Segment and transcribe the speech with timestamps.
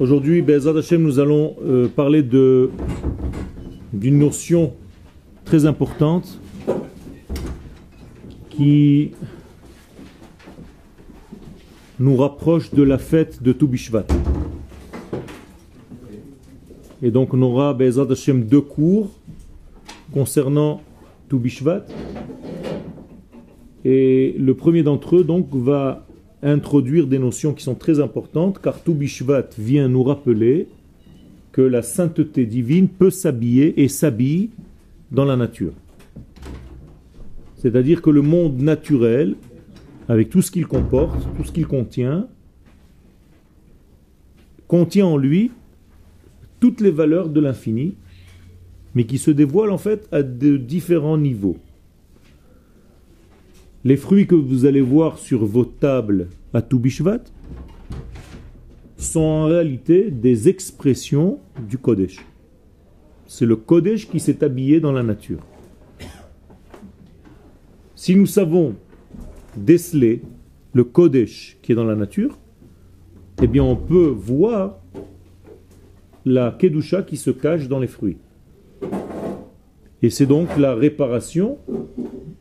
[0.00, 2.70] Aujourd'hui, Bezat Hashem, nous allons euh, parler d'une
[4.18, 4.72] notion
[5.44, 6.40] très importante
[8.50, 9.12] qui
[12.00, 14.04] nous rapproche de la fête de Toubishvat.
[17.00, 19.10] Et donc on aura Bezat Hashem deux cours
[20.12, 20.82] concernant
[21.28, 21.84] Toubishvat.
[23.84, 26.04] Et le premier d'entre eux donc va
[26.44, 30.68] introduire des notions qui sont très importantes, car Toubishvat vient nous rappeler
[31.52, 34.50] que la sainteté divine peut s'habiller et s'habille
[35.10, 35.72] dans la nature.
[37.56, 39.36] C'est-à-dire que le monde naturel,
[40.08, 42.28] avec tout ce qu'il comporte, tout ce qu'il contient,
[44.68, 45.50] contient en lui
[46.60, 47.94] toutes les valeurs de l'infini,
[48.94, 51.56] mais qui se dévoilent en fait à de différents niveaux.
[53.86, 57.24] Les fruits que vous allez voir sur vos tables à Toubishvat
[58.96, 61.38] sont en réalité des expressions
[61.68, 62.24] du Kodesh.
[63.26, 65.40] C'est le Kodesh qui s'est habillé dans la nature.
[67.94, 68.74] Si nous savons
[69.54, 70.22] déceler
[70.72, 72.38] le Kodesh qui est dans la nature,
[73.42, 74.78] eh bien on peut voir
[76.24, 78.16] la Kedusha qui se cache dans les fruits.
[80.04, 81.56] Et c'est donc la réparation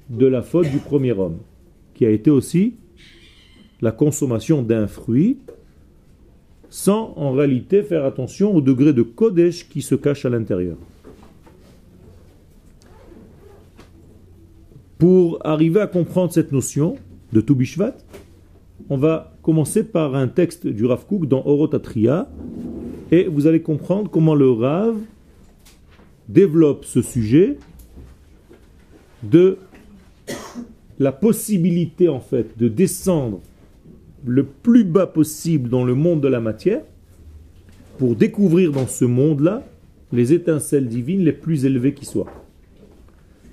[0.10, 1.38] de la faute du premier homme,
[1.94, 2.74] qui a été aussi
[3.80, 5.38] la consommation d'un fruit
[6.70, 10.76] sans en réalité faire attention au degré de Kodesh qui se cache à l'intérieur.
[14.98, 16.96] Pour arriver à comprendre cette notion
[17.32, 17.96] de Toubishvat,
[18.90, 22.28] on va commencer par un texte du Rav Kook dans Orotatria
[23.10, 24.98] et vous allez comprendre comment le Rav
[26.30, 27.58] développe ce sujet
[29.24, 29.58] de
[31.00, 33.42] la possibilité en fait de descendre
[34.26, 36.82] le plus bas possible dans le monde de la matière
[37.98, 39.64] pour découvrir dans ce monde-là
[40.12, 42.32] les étincelles divines les plus élevées qui soient.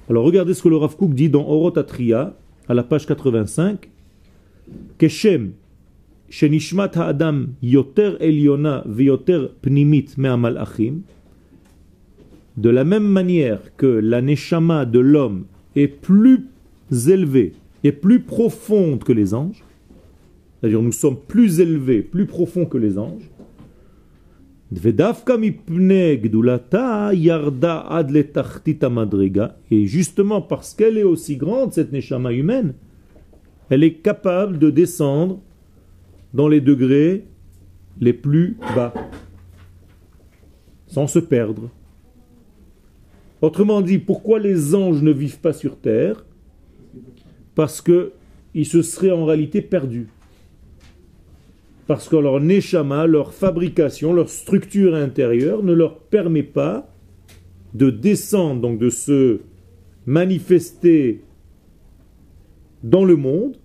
[0.08, 2.36] Alors regardez ce que le Rav Kook dit dans Orotatria
[2.68, 3.88] à la page 85.
[4.98, 5.52] Keshem
[6.28, 11.02] shenishmat ha'adam yoter eliona veyoter pnimit me'amalachim
[12.60, 16.46] de la même manière que la neshama de l'homme est plus
[17.08, 17.54] élevée
[17.84, 19.64] et plus profonde que les anges,
[20.60, 23.30] c'est-à-dire nous sommes plus élevés, plus profonds que les anges,
[29.70, 32.74] et justement parce qu'elle est aussi grande, cette neshama humaine,
[33.70, 35.40] elle est capable de descendre
[36.34, 37.24] dans les degrés
[38.00, 38.92] les plus bas,
[40.88, 41.70] sans se perdre.
[43.42, 46.24] Autrement dit, pourquoi les anges ne vivent pas sur terre?
[47.54, 50.08] Parce qu'ils se seraient en réalité perdus.
[51.86, 56.88] Parce que leur neshama, leur fabrication, leur structure intérieure ne leur permet pas
[57.74, 59.40] de descendre, donc de se
[60.06, 61.22] manifester
[62.82, 63.56] dans le monde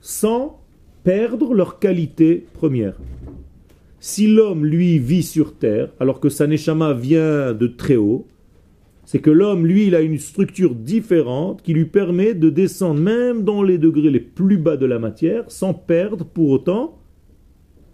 [0.00, 0.60] sans
[1.04, 2.98] perdre leur qualité première.
[3.98, 8.26] Si l'homme, lui, vit sur terre, alors que sa neshama vient de très haut,
[9.10, 13.42] c'est que l'homme, lui, il a une structure différente qui lui permet de descendre même
[13.42, 17.00] dans les degrés les plus bas de la matière sans perdre pour autant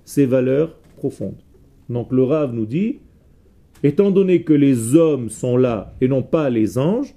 [0.04, 1.40] ses valeurs profondes.
[1.88, 2.98] Donc le Rav nous dit,
[3.82, 7.14] étant donné que les hommes sont là et non pas les anges,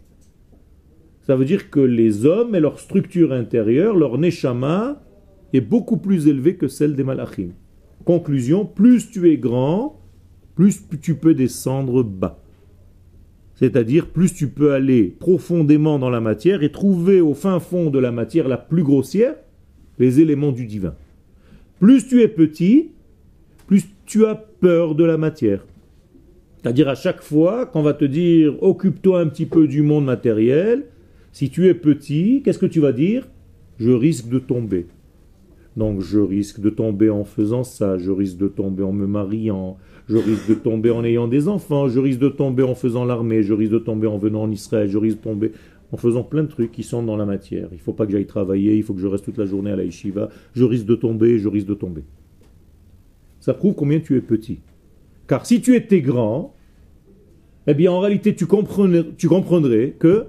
[1.23, 5.03] ça veut dire que les hommes et leur structure intérieure, leur neshama,
[5.51, 7.49] est beaucoup plus élevée que celle des malachim.
[8.05, 9.99] Conclusion, plus tu es grand,
[10.55, 12.41] plus tu peux descendre bas.
[13.59, 18.00] C'est-à-dire, plus tu peux aller profondément dans la matière et trouver au fin fond de
[18.00, 19.36] la matière la plus grossière
[20.00, 20.96] les éléments du divin.
[21.81, 22.92] Plus tu es petit,
[23.68, 25.66] plus tu as peur de la matière.
[26.62, 30.86] C'est-à-dire à chaque fois qu'on va te dire occupe-toi un petit peu du monde matériel,
[31.34, 33.28] si tu es petit, qu'est-ce que tu vas dire?
[33.78, 34.88] Je risque de tomber.
[35.76, 39.78] Donc je risque de tomber en faisant ça, je risque de tomber en me mariant,
[40.09, 43.44] je risque de tomber en ayant des enfants, je risque de tomber en faisant l'armée,
[43.44, 45.52] je risque de tomber en venant en Israël, je risque de tomber
[45.91, 47.67] en faisant plein de trucs qui sont dans la matière.
[47.72, 49.72] Il ne faut pas que j'aille travailler, il faut que je reste toute la journée
[49.72, 52.03] à la yeshiva, je risque de tomber, je risque de tomber.
[53.40, 54.59] Ça prouve combien tu es petit.
[55.28, 56.55] Car si tu étais grand,
[57.67, 60.26] eh bien en réalité tu comprendrais, tu comprendrais que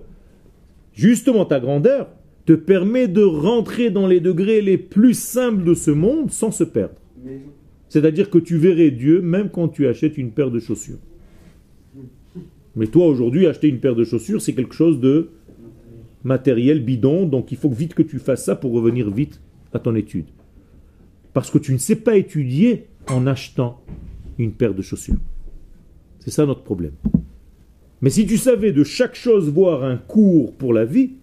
[0.93, 2.09] justement ta grandeur
[2.45, 6.65] te permet de rentrer dans les degrés les plus simples de ce monde sans se
[6.65, 6.97] perdre.
[7.91, 11.01] C'est-à-dire que tu verrais Dieu même quand tu achètes une paire de chaussures.
[12.77, 15.31] Mais toi aujourd'hui, acheter une paire de chaussures, c'est quelque chose de
[16.23, 19.41] matériel bidon, donc il faut vite que tu fasses ça pour revenir vite
[19.75, 20.27] à ton étude.
[21.33, 23.83] Parce que tu ne sais pas étudier en achetant
[24.39, 25.19] une paire de chaussures.
[26.21, 26.95] C'est ça notre problème.
[28.03, 31.15] Mais si tu savais de chaque chose voir un cours pour la vie,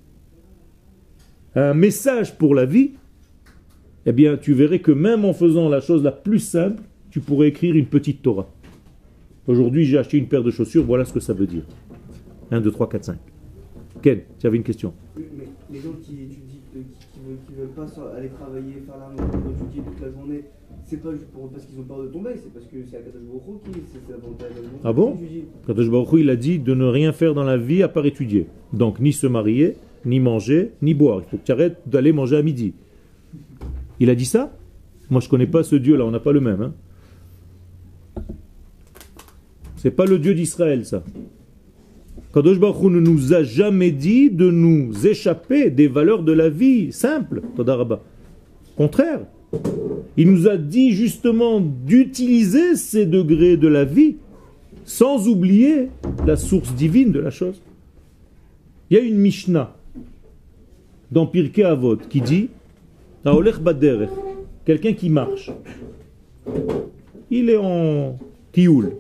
[1.56, 2.92] un message pour la vie,
[4.08, 6.82] eh bien tu verrais que même en faisant la chose la plus simple,
[7.12, 8.50] tu pourrais écrire une petite Torah.
[9.48, 11.64] Aujourd'hui j'ai acheté une paire de chaussures, voilà ce que ça veut dire.
[12.50, 13.18] 1, 2, 3, 4, 5.
[14.02, 14.94] Ken, tu avais une question
[15.38, 16.82] mais les gens qui étudient, euh,
[17.14, 17.86] qui, ne veulent, pas
[18.18, 19.20] aller travailler, faire l'armée,
[19.52, 20.44] étudier toute la journée,
[20.86, 23.64] c'est pas pour, parce qu'ils ont peur de tomber, c'est parce que c'est Akadosh Baruch
[23.64, 24.46] qui c'est la volonté
[24.84, 25.18] Ah bon?
[25.64, 28.48] Akadosh Baruch il a dit de ne rien faire dans la vie à part étudier.
[28.74, 29.76] Donc ni se marier,
[30.06, 31.22] ni manger, ni boire.
[31.26, 32.74] Il faut que tu arrêtes d'aller manger à midi.
[34.00, 34.56] Il a dit ça?
[35.10, 36.62] Moi je connais pas ce Dieu là, on n'a pas le même.
[36.62, 36.74] Hein.
[39.78, 41.04] C'est pas le Dieu d'Israël ça.
[42.34, 46.92] Kadosh Baruch ne nous a jamais dit de nous échapper des valeurs de la vie
[46.92, 47.42] simple.
[48.76, 49.22] Contraire.
[50.18, 54.18] Il nous a dit justement d'utiliser ces degrés de la vie
[54.84, 55.90] sans oublier
[56.26, 57.62] la source divine de la chose.
[58.90, 59.76] Il y a une Mishnah
[61.12, 62.50] dans Pirkei Avot qui dit
[64.66, 65.52] quelqu'un qui marche.
[67.30, 68.18] Il est en
[68.52, 68.98] tioul.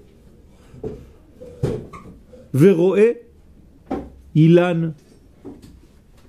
[2.53, 3.23] Veroé,
[4.35, 4.93] Ilan,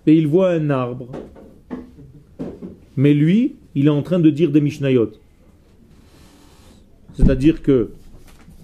[0.06, 1.08] et il voit un arbre.
[2.96, 5.12] Mais lui, il est en train de dire des Mishnayot.
[7.14, 7.90] C'est-à-dire que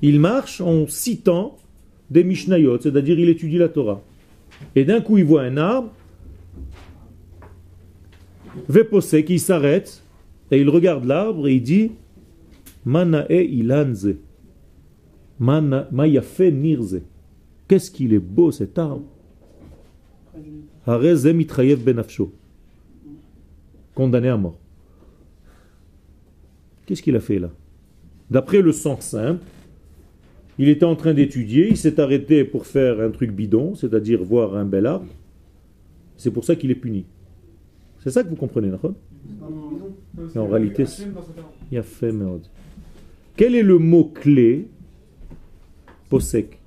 [0.02, 1.56] il marche en citant
[2.10, 4.02] des Mishnayot, c'est-à-dire il étudie la Torah.
[4.76, 5.90] Et d'un coup, il voit un arbre,
[8.68, 10.02] Veposé, qui s'arrête,
[10.50, 11.92] et il regarde l'arbre et il dit
[12.84, 14.14] Manae ilanze.
[15.40, 17.02] Mayafe nirze.
[17.66, 19.04] Qu'est-ce qu'il est beau cet arbre
[20.86, 22.32] benafsho.
[23.94, 24.58] Condamné à mort.
[26.86, 27.50] Qu'est-ce qu'il a fait là?
[28.30, 29.42] D'après le sens simple,
[30.58, 34.56] il était en train d'étudier, il s'est arrêté pour faire un truc bidon, c'est-à-dire voir
[34.56, 35.06] un bel arbre.
[36.16, 37.06] C'est pour ça qu'il est puni.
[38.04, 38.70] C'est ça que vous comprenez,
[40.18, 40.84] Mais en réalité,
[41.72, 42.12] il y a fait
[43.34, 44.68] Quel est le mot-clé
[46.10, 46.60] Posek?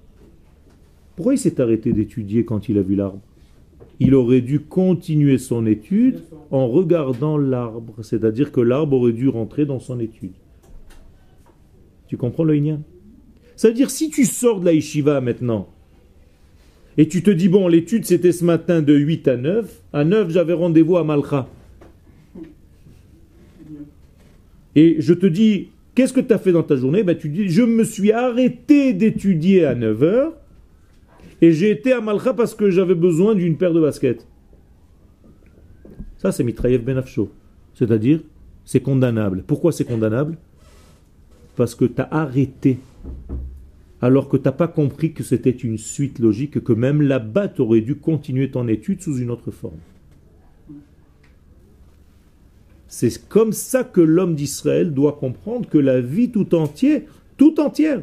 [1.15, 3.21] Pourquoi il s'est arrêté d'étudier quand il a vu l'arbre?
[3.99, 9.67] Il aurait dû continuer son étude en regardant l'arbre, c'est-à-dire que l'arbre aurait dû rentrer
[9.67, 10.33] dans son étude.
[12.07, 12.59] Tu comprends le
[13.55, 15.69] Ça veut dire si tu sors de la yeshiva maintenant
[16.97, 20.29] et tu te dis bon l'étude c'était ce matin de 8 à 9, à 9
[20.31, 21.47] j'avais rendez-vous à Malcha.
[24.75, 27.03] Et je te dis qu'est-ce que tu as fait dans ta journée?
[27.03, 30.33] Ben, Tu dis je me suis arrêté d'étudier à 9 heures
[31.41, 34.25] et j'ai été à Malcha parce que j'avais besoin d'une paire de baskets.
[36.17, 37.31] Ça, c'est Mitrayev Benafsho.
[37.73, 38.21] C'est-à-dire,
[38.65, 39.43] c'est condamnable.
[39.45, 40.37] Pourquoi c'est condamnable?
[41.55, 42.79] Parce que tu as arrêté,
[44.07, 47.61] alors que tu n'as pas compris que c'était une suite logique, que même là-bas, tu
[47.61, 49.81] aurais dû continuer ton étude sous une autre forme.
[52.87, 57.01] C'est comme ça que l'homme d'Israël doit comprendre que la vie tout entière,
[57.35, 58.01] tout entière,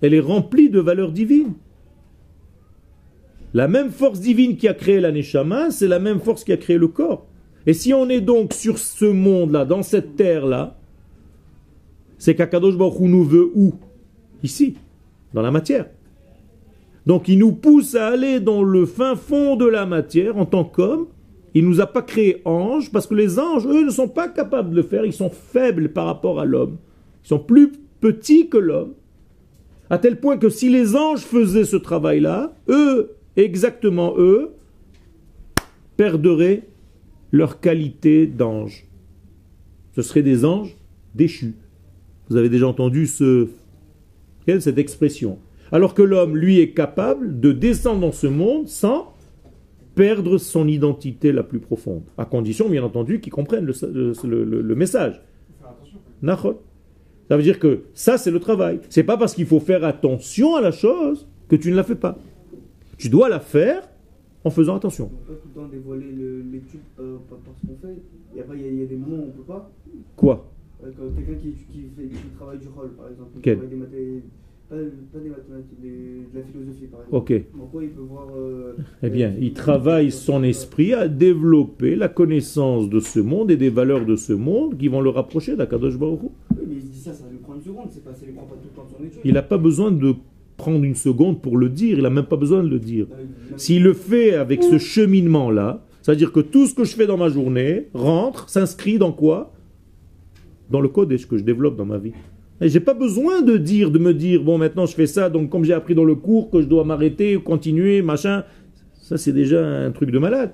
[0.00, 1.52] elle est remplie de valeurs divines.
[3.52, 5.12] La même force divine qui a créé la
[5.70, 7.26] c'est la même force qui a créé le corps.
[7.66, 10.78] Et si on est donc sur ce monde-là, dans cette terre-là,
[12.16, 13.74] c'est qu'Akadosh Baruch nous veut où?
[14.42, 14.76] Ici,
[15.34, 15.86] dans la matière.
[17.06, 20.64] Donc il nous pousse à aller dans le fin fond de la matière en tant
[20.64, 21.06] qu'homme.
[21.54, 24.28] Il ne nous a pas créé anges, parce que les anges, eux, ne sont pas
[24.28, 26.78] capables de le faire, ils sont faibles par rapport à l'homme.
[27.24, 28.94] Ils sont plus petits que l'homme.
[29.90, 34.52] À tel point que si les anges faisaient ce travail-là, eux, exactement eux,
[35.98, 36.62] perderaient
[37.32, 38.86] leur qualité d'ange.
[39.94, 40.74] Ce seraient des anges
[41.14, 41.54] déchus.
[42.30, 43.48] Vous avez déjà entendu ce,
[44.46, 45.38] cette expression?
[45.70, 49.14] Alors que l'homme, lui, est capable de descendre dans ce monde sans
[49.94, 52.02] perdre son identité la plus profonde.
[52.18, 55.22] À condition, bien entendu, qu'il comprenne le, message.
[57.28, 58.80] Ça veut dire que ça, c'est le travail.
[58.90, 61.94] C'est pas parce qu'il faut faire attention à la chose que tu ne la fais
[61.94, 62.18] pas.
[62.98, 63.88] Tu dois la faire
[64.44, 65.10] en faisant attention.
[65.12, 66.06] On peut pas tout le temps dévoiler
[66.50, 67.96] l'étude euh, par ce qu'on fait.
[68.34, 69.70] Il y, a, il y, a des moments où on ne peut pas.
[70.16, 70.51] Quoi?
[70.82, 73.30] Quelqu'un qui, qui, fait, du rôle, par exemple.
[73.42, 74.24] Quel des mathématiques,
[74.68, 77.16] pas, pas, des mathématiques, des, de la philosophie, par exemple.
[77.16, 77.42] Ok.
[77.56, 78.26] Pourquoi il peut voir.
[78.36, 83.56] Euh, eh bien, il travaille son esprit à développer la connaissance de ce monde et
[83.56, 86.30] des valeurs de ce monde qui vont le rapprocher d'Akadosh Baruch Oui,
[86.68, 87.88] mais il dit ça, ça lui prend une seconde.
[87.90, 89.20] C'est pas, ça lui prend pas tout le temps son étude.
[89.24, 90.14] Il n'a pas besoin de
[90.56, 93.06] prendre une seconde pour le dire, il n'a même pas besoin de le dire.
[93.56, 97.28] S'il le fait avec ce cheminement-là, c'est-à-dire que tout ce que je fais dans ma
[97.28, 99.52] journée rentre, s'inscrit dans quoi?
[100.70, 102.12] Dans le code que je développe dans ma vie.
[102.60, 105.50] Et j'ai pas besoin de dire, de me dire, bon, maintenant je fais ça, donc
[105.50, 108.44] comme j'ai appris dans le cours que je dois m'arrêter, continuer, machin.
[108.94, 110.52] Ça, c'est déjà un truc de malade.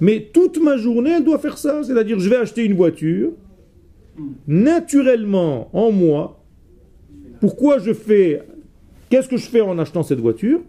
[0.00, 1.82] Mais toute ma journée, elle doit faire ça.
[1.82, 3.32] C'est-à-dire, je vais acheter une voiture.
[4.46, 6.42] Naturellement, en moi,
[7.40, 8.42] pourquoi je fais,
[9.10, 10.60] qu'est-ce que je fais en achetant cette voiture?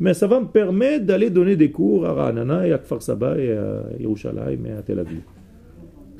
[0.00, 3.38] Mais ça va me permettre d'aller donner des cours à Ranana et à Kfar Saba
[3.38, 5.20] et à Yerushalayim et à Tel Aviv.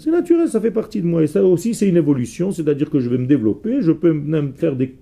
[0.07, 1.25] C'est naturel, ça fait partie de moi.
[1.25, 4.53] Et ça aussi, c'est une évolution, c'est-à-dire que je vais me développer, je peux même
[4.53, 4.95] faire des,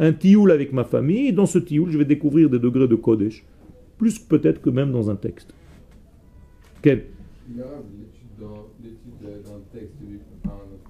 [0.00, 2.96] un tioul avec ma famille, et dans ce tioul, je vais découvrir des degrés de
[2.96, 3.44] Kodesh,
[3.98, 5.54] plus peut-être que même dans un texte.
[6.82, 7.04] Quel?
[7.46, 7.60] L'étude
[8.40, 8.64] dans, dans
[9.58, 9.94] le texte,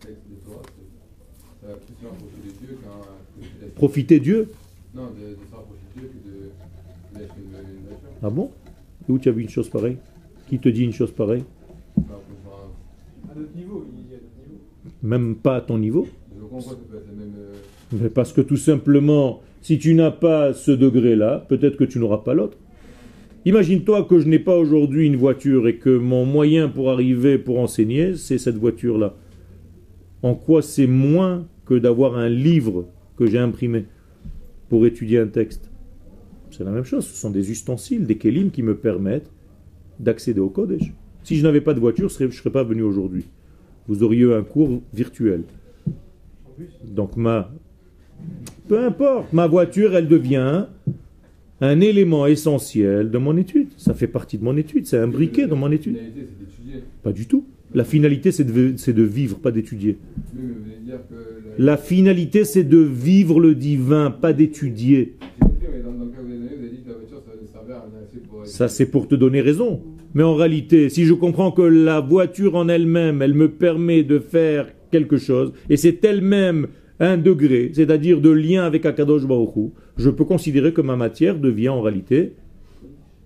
[0.01, 0.63] texte de Torah,
[1.63, 1.69] de
[2.67, 2.79] Dieu
[3.75, 4.49] Profiter Dieu?
[4.95, 6.37] Non, de, de de Dieu que de
[7.21, 8.09] une, une voiture.
[8.23, 8.51] Ah bon?
[9.07, 9.99] Et où tu as vu une chose pareille?
[10.49, 11.45] Qui te dit une chose pareille?
[13.33, 14.61] À notre niveau, il y a notre niveau.
[15.03, 17.33] Même pas à ton niveau je comprends que ça peut être la même.
[17.39, 21.99] euh, Mais parce que tout simplement, si tu n'as pas ce degré-là, peut-être que tu
[21.99, 22.59] n'auras pas l'autre.
[23.45, 27.59] Imagine-toi que je n'ai pas aujourd'hui une voiture et que mon moyen pour arriver, pour
[27.59, 29.15] enseigner, c'est cette voiture-là.
[30.23, 32.87] En quoi c'est moins que d'avoir un livre
[33.17, 33.87] que j'ai imprimé
[34.69, 35.71] pour étudier un texte?
[36.51, 39.31] C'est la même chose, ce sont des ustensiles, des kélim qui me permettent
[39.99, 40.93] d'accéder au Kodesh.
[41.25, 43.25] Si je n'avais pas de voiture, je ne serais pas venu aujourd'hui.
[43.89, 45.45] Vous auriez eu un cours virtuel.
[46.85, 47.51] Donc ma...
[48.69, 50.67] Peu importe, ma voiture, elle devient
[51.61, 53.69] un élément essentiel de mon étude.
[53.77, 55.97] Ça fait partie de mon étude, c'est un briquet dans mon La étude.
[55.97, 56.85] finalité, c'est d'étudier.
[57.03, 57.45] Pas du tout.
[57.75, 59.99] La finalité, c'est de, c'est de vivre, pas d'étudier.
[61.59, 61.77] La...
[61.77, 65.17] Finalité, c'est de vivre le divin, pas d'étudier.
[68.45, 69.81] Ça, c'est pour te donner raison.
[70.15, 74.19] Mais en réalité, si je comprends que la voiture en elle-même, elle me permet de
[74.19, 76.69] faire quelque chose, et c'est elle-même
[77.01, 81.39] un degré, c'est-à-dire de lien avec Akadosh Baruch Hu, je peux considérer que ma matière
[81.39, 82.35] devient en réalité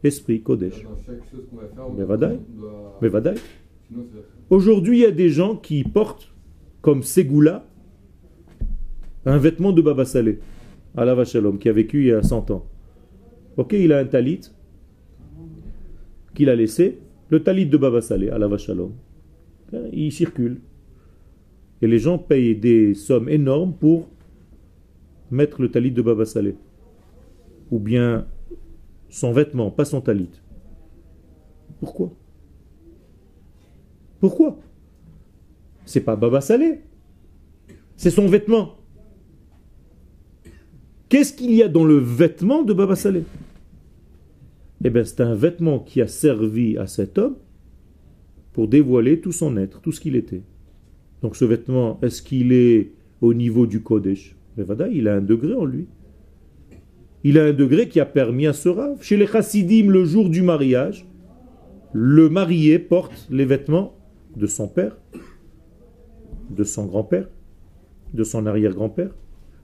[0.05, 0.85] esprit Kodesh.
[3.01, 3.35] Mais doit.
[4.51, 6.33] Aujourd'hui, il y a des gens qui portent
[6.81, 7.67] comme Ségoula
[9.25, 10.39] un vêtement de Baba Salé,
[10.97, 12.65] Allah Shalom, qui a vécu il y a 100 ans.
[13.57, 14.41] Ok, il a un talit
[16.37, 16.99] qu'il a laissé,
[17.31, 18.93] le talit de Baba Salé, Allah Shalom.
[19.93, 20.61] Il circule.
[21.83, 24.09] Et les gens payent des sommes énormes pour
[25.31, 26.55] mettre le talit de Baba Salé.
[27.73, 28.27] Ou bien
[29.09, 30.31] son vêtement, pas son talit.
[31.81, 32.13] Pourquoi?
[34.21, 34.59] Pourquoi?
[35.85, 36.81] C'est pas Baba Salé.
[37.97, 38.77] C'est son vêtement.
[41.09, 43.25] Qu'est-ce qu'il y a dans le vêtement de Baba Salé
[44.85, 47.37] Eh bien, c'est un vêtement qui a servi à cet homme
[48.53, 50.43] pour dévoiler tout son être, tout ce qu'il était.
[51.23, 54.37] Donc ce vêtement, est-ce qu'il est au niveau du Kodesh?
[54.93, 55.87] Il a un degré en lui.
[57.25, 59.03] Il a un degré qui a permis à ce rave.
[59.03, 61.07] Chez les chassidim, le jour du mariage,
[61.93, 63.97] le marié porte les vêtements
[64.37, 64.97] de son père,
[66.51, 67.29] de son grand-père,
[68.15, 69.11] de son arrière-grand-père,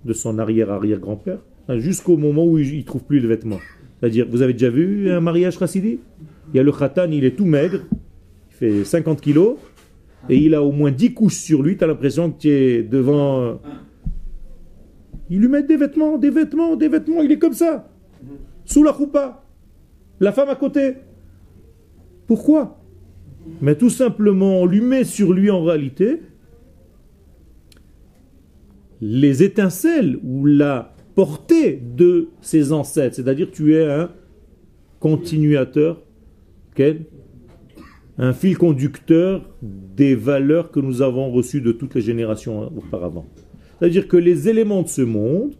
[0.05, 1.39] de son arrière-arrière-grand-père,
[1.69, 3.61] hein, jusqu'au moment où il ne trouve plus de vêtements.
[4.03, 6.01] C'est-à-dire, vous avez déjà vu un mariage chassidi
[6.53, 7.83] Il y a le khatan, il est tout maigre,
[8.51, 9.59] il fait 50 kilos,
[10.29, 12.83] et il a au moins 10 couches sur lui, tu as l'impression que tu es
[12.83, 13.61] devant...
[15.31, 17.89] Ils lui mettent des vêtements, des vêtements, des vêtements, il est comme ça,
[18.65, 19.45] sous la choupa.
[20.19, 20.95] La femme à côté.
[22.27, 22.83] Pourquoi?
[23.61, 26.23] Mais tout simplement, on lui met sur lui en réalité
[29.01, 33.17] les étincelles ou la portée de ses ancêtres.
[33.17, 34.11] C'est-à-dire tu es un
[35.01, 36.01] continuateur,
[38.19, 43.27] un fil conducteur des valeurs que nous avons reçues de toutes les générations auparavant.
[43.79, 45.55] C'est-à-dire que les éléments de ce monde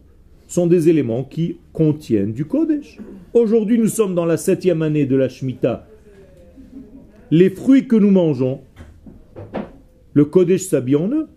[0.47, 2.99] sont des éléments qui contiennent du Kodesh.
[3.33, 5.87] Aujourd'hui, nous sommes dans la septième année de la Shemitah.
[7.31, 8.61] Les fruits que nous mangeons,
[10.13, 11.27] le Kodesh s'habille en eux.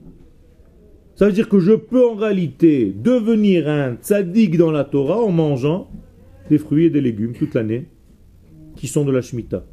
[1.16, 5.32] Ça veut dire que je peux en réalité devenir un tzaddik dans la Torah en
[5.32, 5.90] mangeant
[6.50, 7.86] des fruits et des légumes toute l'année
[8.76, 9.64] qui sont de la Shemitah.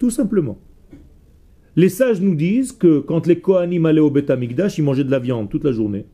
[0.00, 0.58] Tout simplement.
[1.76, 5.12] Les sages nous disent que quand les Kohanim allaient au Beth Amikdash, ils mangeaient de
[5.12, 6.06] la viande toute la journée.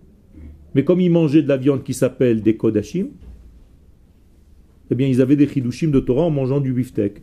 [0.74, 3.08] Mais comme ils mangeaient de la viande qui s'appelle des Kodashim,
[4.90, 7.22] eh bien ils avaient des chidushim de Torah en mangeant du beefsteak.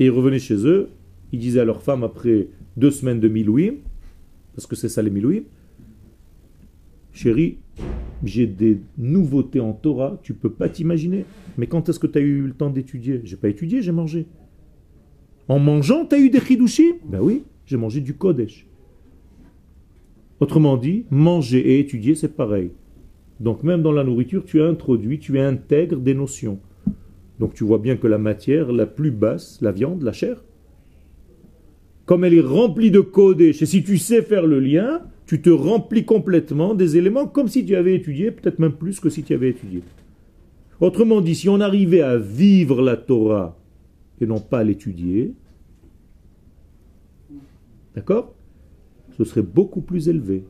[0.00, 0.88] Et ils revenaient chez eux,
[1.30, 3.74] ils disaient à leur femme après deux semaines de milouim,
[4.54, 5.42] parce que c'est ça les milouim,
[7.12, 7.58] chérie,
[8.24, 11.24] j'ai des nouveautés en Torah, tu peux pas t'imaginer.
[11.58, 13.20] Mais quand est-ce que tu as eu le temps d'étudier?
[13.24, 14.26] J'ai pas étudié, j'ai mangé.
[15.48, 18.66] En mangeant, tu as eu des chidushim Ben oui, j'ai mangé du Kodesh.
[20.40, 22.70] Autrement dit, manger et étudier, c'est pareil.
[23.40, 26.60] Donc même dans la nourriture, tu introduis, tu intègres des notions.
[27.38, 30.42] Donc tu vois bien que la matière la plus basse, la viande, la chair,
[32.06, 35.50] comme elle est remplie de Kodesh, et si tu sais faire le lien, tu te
[35.50, 39.34] remplis complètement des éléments comme si tu avais étudié, peut-être même plus que si tu
[39.34, 39.82] avais étudié.
[40.80, 43.56] Autrement dit, si on arrivait à vivre la Torah
[44.20, 45.32] et non pas l'étudier,
[47.94, 48.34] d'accord
[49.16, 50.44] Ce serait beaucoup plus élevé.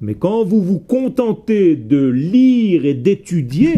[0.00, 3.76] Mais quand vous vous contentez de lire et d'étudier,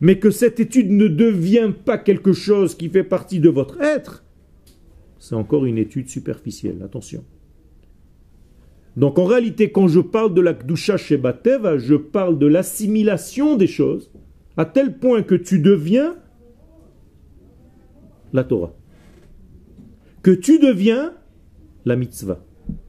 [0.00, 4.23] mais que cette étude ne devient pas quelque chose qui fait partie de votre être,
[5.24, 6.82] c'est encore une étude superficielle.
[6.84, 7.24] Attention.
[8.98, 13.66] Donc en réalité, quand je parle de la Kdusha Shebateva, je parle de l'assimilation des
[13.66, 14.10] choses,
[14.58, 16.16] à tel point que tu deviens
[18.34, 18.74] la Torah.
[20.22, 21.14] Que tu deviens
[21.86, 22.44] la mitzvah.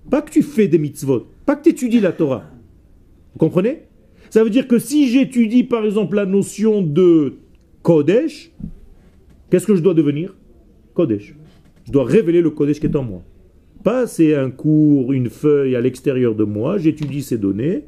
[0.10, 2.44] Pas que tu fais des mitzvot, pas que tu étudies la Torah.
[3.32, 3.84] Vous comprenez?
[4.30, 7.36] Ça veut dire que si j'étudie par exemple la notion de
[7.82, 8.52] Kodesh,
[9.50, 10.36] qu'est-ce que je dois devenir?
[10.94, 11.34] Kodesh.
[11.86, 13.22] Je dois révéler le Kodesh qui est en moi.
[13.84, 17.86] Pas c'est un cours, une feuille à l'extérieur de moi, j'étudie ces données,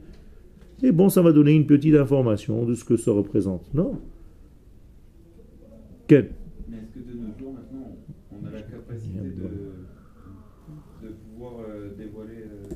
[0.84, 3.74] et bon, ça va donner une petite information de ce que ça représente.
[3.74, 4.00] Non.
[6.08, 6.30] Quel
[6.70, 7.96] Mais est-ce que de nos jours, maintenant,
[8.32, 12.76] on a la capacité de, de pouvoir euh, dévoiler euh,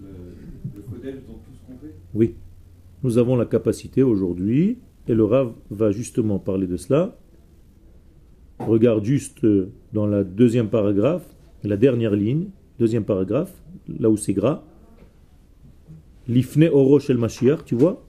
[0.00, 1.94] le, le Kodesh dans tout ce qu'on fait?
[2.14, 2.36] Oui.
[3.02, 4.78] Nous avons la capacité aujourd'hui,
[5.08, 7.18] et le Rav va justement parler de cela.
[8.60, 11.26] Regarde juste euh, dans la deuxième paragraphe,
[11.64, 12.46] la dernière ligne,
[12.78, 13.52] deuxième paragraphe,
[13.98, 14.62] là où c'est gras.
[16.28, 18.04] L'ifne orosh el Mashiach, tu vois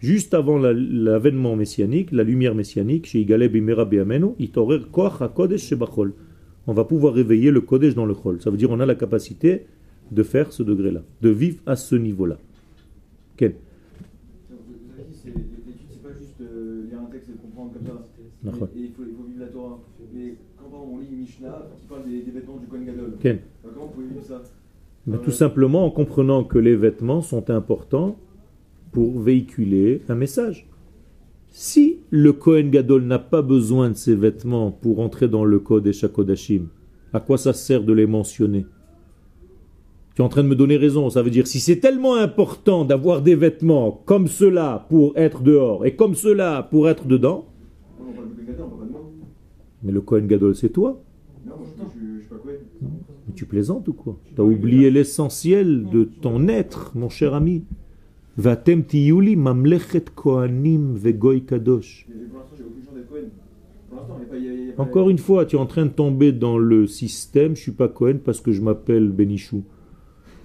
[0.00, 5.62] Juste avant la- l'avènement messianique, la lumière messianique, chez Igale bimera be'amenu, itorer koach hakodesh
[5.62, 6.12] shebachol.
[6.66, 8.40] On va pouvoir réveiller le kodesh dans le chol.
[8.40, 9.66] Ça veut dire on a la capacité
[10.10, 12.38] de faire ce degré-là, de vivre à ce niveau-là.
[13.36, 13.54] Quel
[15.24, 18.06] l'étude, c'est pas juste euh, lire un texte et le comprendre comme ça.
[18.42, 18.68] D'accord.
[18.76, 19.78] Et, et il, faut, il faut vivre la Torah.
[20.12, 22.84] Mais quand par exemple, on lit une Mishnah qui parle des, des vêtements du Kohen
[22.84, 24.42] Gadol, Quel comment vous pouvez vivre ça?
[25.06, 28.18] Mais tout simplement en comprenant que les vêtements sont importants
[28.90, 30.68] pour véhiculer un message.
[31.48, 35.90] Si le Kohen Gadol n'a pas besoin de ses vêtements pour entrer dans le code
[35.92, 36.66] Shakodashim,
[37.12, 38.66] à quoi ça sert de les mentionner?
[40.14, 41.08] Tu es en train de me donner raison.
[41.08, 45.86] Ça veut dire si c'est tellement important d'avoir des vêtements comme cela pour être dehors
[45.86, 47.46] et comme cela pour être dedans,
[49.84, 51.00] mais le Kohen Gadol c'est toi.
[51.46, 52.56] Non, moi je, je, je suis pas Kohen.
[53.28, 54.16] Mais tu plaisantes ou quoi?
[54.34, 57.64] Tu as oublié l'essentiel de ton être, mon cher ami.
[58.36, 62.06] Vatem tiyuli mamlechet kohanim vegoy kadosh.
[64.78, 67.54] Encore une fois, tu es en train de tomber dans le système.
[67.54, 69.62] Je suis pas Cohen parce que je m'appelle Benichou.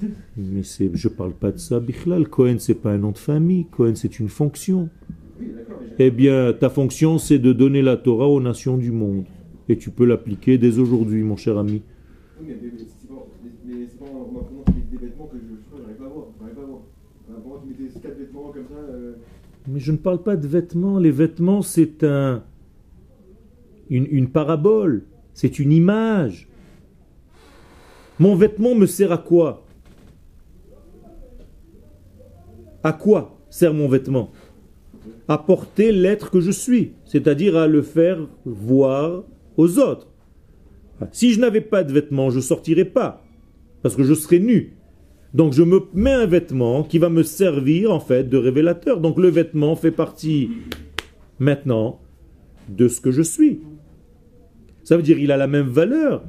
[0.37, 1.79] Mais c'est, je parle pas de ça.
[1.79, 3.65] Bichlal, Cohen c'est pas un nom de famille.
[3.71, 4.89] Cohen c'est une fonction.
[5.39, 5.47] Oui,
[5.97, 9.23] Eh bien, ta fonction c'est de donner la Torah aux nations du monde.
[9.69, 11.81] Et tu peux l'appliquer dès aujourd'hui, mon cher ami.
[12.39, 15.05] Oui, mais, mais, mais c'est pas, mais, mais c'est pas en m'apprenant qu'il mettait des
[15.07, 16.25] vêtements que je, je sais pas, j'arrive pas à voir.
[16.39, 16.79] J'arrive pas à voir.
[17.29, 18.75] En apprenant qu'il mettait 4 vêtements comme ça.
[18.75, 19.13] Euh,
[19.67, 20.99] Mais je ne parle pas de vêtements.
[20.99, 22.43] Les vêtements, c'est un,
[23.89, 25.03] une, une parabole.
[25.33, 26.47] C'est une image.
[28.19, 29.65] Mon vêtement me sert à quoi?
[32.83, 34.31] À quoi sert mon vêtement?
[35.27, 39.23] À porter l'être que je suis, c'est-à-dire à le faire voir
[39.57, 40.07] aux autres.
[41.11, 43.23] Si je n'avais pas de vêtements, je sortirais pas,
[43.83, 44.77] parce que je serais nu.
[45.33, 48.99] Donc je me mets un vêtement qui va me servir en fait de révélateur.
[48.99, 50.49] Donc le vêtement fait partie
[51.39, 51.99] maintenant
[52.69, 53.61] de ce que je suis.
[54.83, 56.23] Ça veut dire il a la même valeur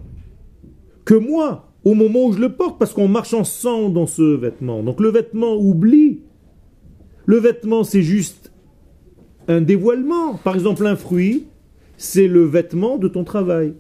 [1.04, 4.82] que moi au moment où je le porte parce qu'on marche ensemble dans ce vêtement.
[4.82, 6.20] Donc le vêtement oublie.
[7.24, 8.52] Le vêtement c'est juste
[9.46, 10.34] un dévoilement.
[10.34, 11.46] Par exemple un fruit,
[11.98, 13.74] c'est le vêtement de ton travail.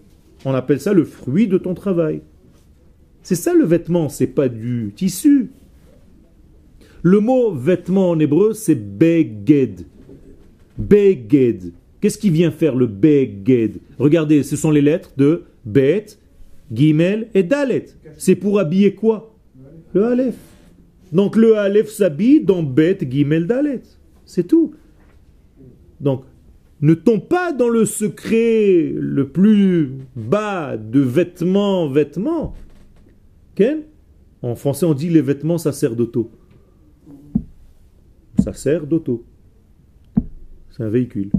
[0.44, 2.20] On appelle ça le fruit de ton travail.
[3.22, 5.50] C'est ça le vêtement, c'est pas du tissu.
[7.02, 9.86] Le mot vêtement en hébreu, c'est beged.
[10.76, 11.72] Beged.
[12.00, 13.78] Qu'est-ce qui vient faire le beged?
[13.98, 16.06] Regardez, ce sont les lettres de bet,
[16.72, 17.86] gimel et dalet.
[18.16, 19.34] C'est pour habiller quoi?
[19.94, 20.36] Le aleph.
[21.12, 23.82] Donc le aleph s'habille dans bet, gimel, dalet.
[24.24, 24.74] C'est tout.
[26.00, 26.24] Donc,
[26.80, 32.54] ne tombe pas dans le secret le plus bas de vêtements, vêtements.
[33.54, 33.82] Ken?
[34.42, 36.30] En français, on dit les vêtements, ça sert d'auto.
[38.38, 39.24] Ça sert d'auto.
[40.70, 41.30] C'est un véhicule.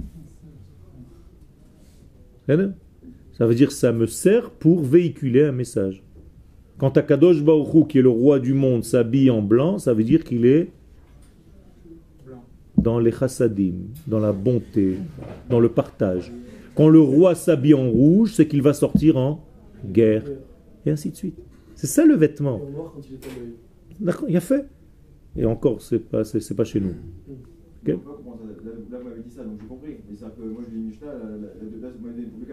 [3.32, 6.04] Ça veut dire ça me sert pour véhiculer un message.
[6.78, 10.04] Quand Akadosh Baruch Hu, qui est le roi du monde, s'habille en blanc, ça veut
[10.04, 10.72] dire qu'il est.
[12.82, 13.74] dans les chassadim,
[14.08, 14.98] dans la bonté,
[15.50, 16.32] dans le partage.
[16.76, 19.46] Quand le roi s'habille en rouge, c'est qu'il va sortir en
[19.86, 20.24] guerre,
[20.86, 21.38] et ainsi de suite.
[21.76, 22.62] C'est ça le vêtement.
[24.00, 24.66] D'accord, il a fait.
[25.36, 26.96] Et encore, c'est pas, c'est, pas chez nous.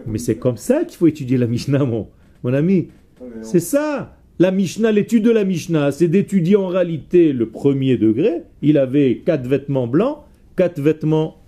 [0.05, 2.07] Mais c'est comme ça qu'il faut étudier la Mishnah, mon,
[2.43, 2.89] mon ami.
[3.19, 4.16] Ah, C'est ça.
[4.39, 8.43] La Mishnah, l'étude de la Mishnah, c'est d'étudier en réalité le premier degré.
[8.61, 10.19] Il avait quatre vêtements blancs,
[10.55, 11.41] quatre vêtements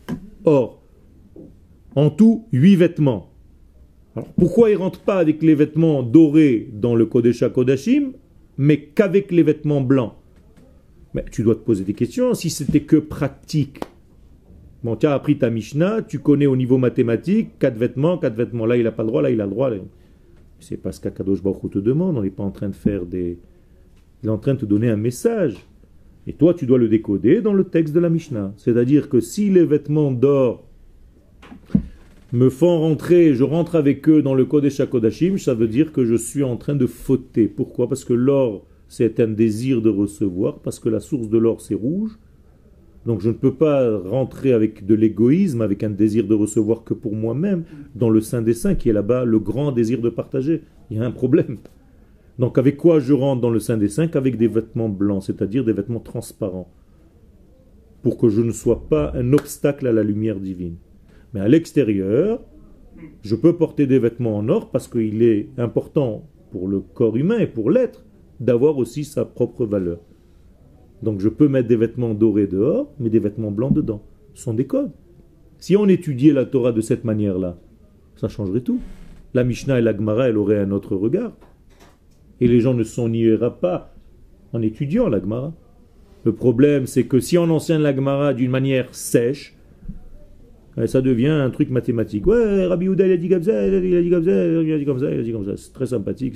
[0.44, 0.82] or.
[1.96, 3.30] En tout, huit vêtements.
[4.16, 8.14] Alors, pourquoi il rentre pas avec les vêtements dorés dans le Kodesh Kodashim,
[8.58, 10.14] mais qu'avec les vêtements blancs?
[11.14, 13.82] Mais tu dois te poser des questions si c'était que pratique.
[14.84, 18.66] Bon, tu as appris ta Mishnah, tu connais au niveau mathématique, quatre vêtements, quatre vêtements.
[18.66, 19.70] Là, il n'a pas le droit, là, il a le droit.
[19.70, 19.78] là.
[20.60, 22.18] C'est pas ce qu'Akadosh Baruch te demande.
[22.18, 23.38] On n'est pas en train de faire des.
[24.24, 25.66] Il est en train de te donner un message.
[26.28, 28.54] Et toi, tu dois le décoder dans le texte de la Mishnah.
[28.58, 30.66] C'est-à-dire que si les vêtements d'or
[32.32, 36.06] me font rentrer, je rentre avec eux dans le Kodesh HaKodashim, ça veut dire que
[36.06, 37.48] je suis en train de fauter.
[37.48, 37.88] Pourquoi?
[37.88, 41.74] Parce que l'or, c'est un désir de recevoir, parce que la source de l'or, c'est
[41.74, 42.12] rouge.
[43.06, 46.94] Donc je ne peux pas rentrer avec de l'égoïsme, avec un désir de recevoir que
[46.94, 47.64] pour moi-même,
[47.96, 50.64] dans le Saint des Saints, qui est là-bas le grand désir de partager.
[50.90, 51.58] Il y a un problème.
[52.38, 54.12] Donc avec quoi je rentre dans le Saint des Saints?
[54.14, 56.70] Avec des vêtements blancs, c'est-à-dire des vêtements transparents,
[58.04, 60.76] pour que je ne sois pas un obstacle à la lumière divine.
[61.34, 62.42] Mais à l'extérieur,
[63.22, 67.40] je peux porter des vêtements en or parce qu'il est important pour le corps humain
[67.40, 68.06] et pour l'être
[68.40, 70.00] d'avoir aussi sa propre valeur.
[71.04, 74.02] Donc je peux mettre des vêtements dorés dehors, mais des vêtements blancs dedans.
[74.34, 74.92] Ce sont des codes.
[75.60, 77.58] Si on étudiait la Torah de cette manière-là,
[78.16, 78.80] ça changerait tout.
[79.34, 81.34] La Mishnah et la Gemara, elle aurait un autre regard.
[82.42, 83.94] Et les gens ne s'ennuieraient pas
[84.54, 85.54] en étudiant la Gemara.
[86.26, 89.56] Le problème, c'est que si on enseigne la Gemara d'une manière sèche,
[90.78, 92.26] eh, ça devient un truc mathématique.
[92.28, 95.00] Ouais, Rabbi Houda, il a dit comme il a dit, comme il a dit comme
[95.00, 95.58] ça, il a dit comme ça.
[95.58, 96.36] C'est très sympathique.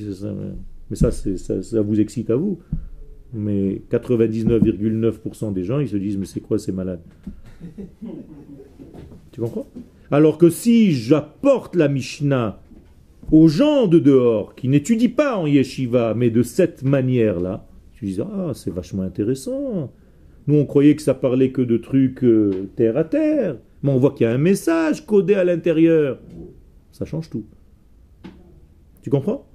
[0.89, 2.59] Mais ça, ça vous excite à vous.
[3.33, 7.01] Mais 99,9% des gens, ils se disent, mais c'est quoi ces malades?
[9.31, 9.67] Tu comprends?
[10.11, 12.61] Alors que si j'apporte la Mishnah
[13.31, 18.21] aux gens de dehors qui n'étudient pas en yeshiva, mais de cette manière-là, tu dis,
[18.21, 19.91] ah, c'est vachement intéressant.
[20.45, 23.97] Nous, on croyait que ça parlait que de trucs euh, terre à terre, mais on
[23.97, 26.19] voit qu'il y a un message codé à l'intérieur.
[26.91, 27.45] Ça change tout.
[29.01, 29.47] Tu comprends?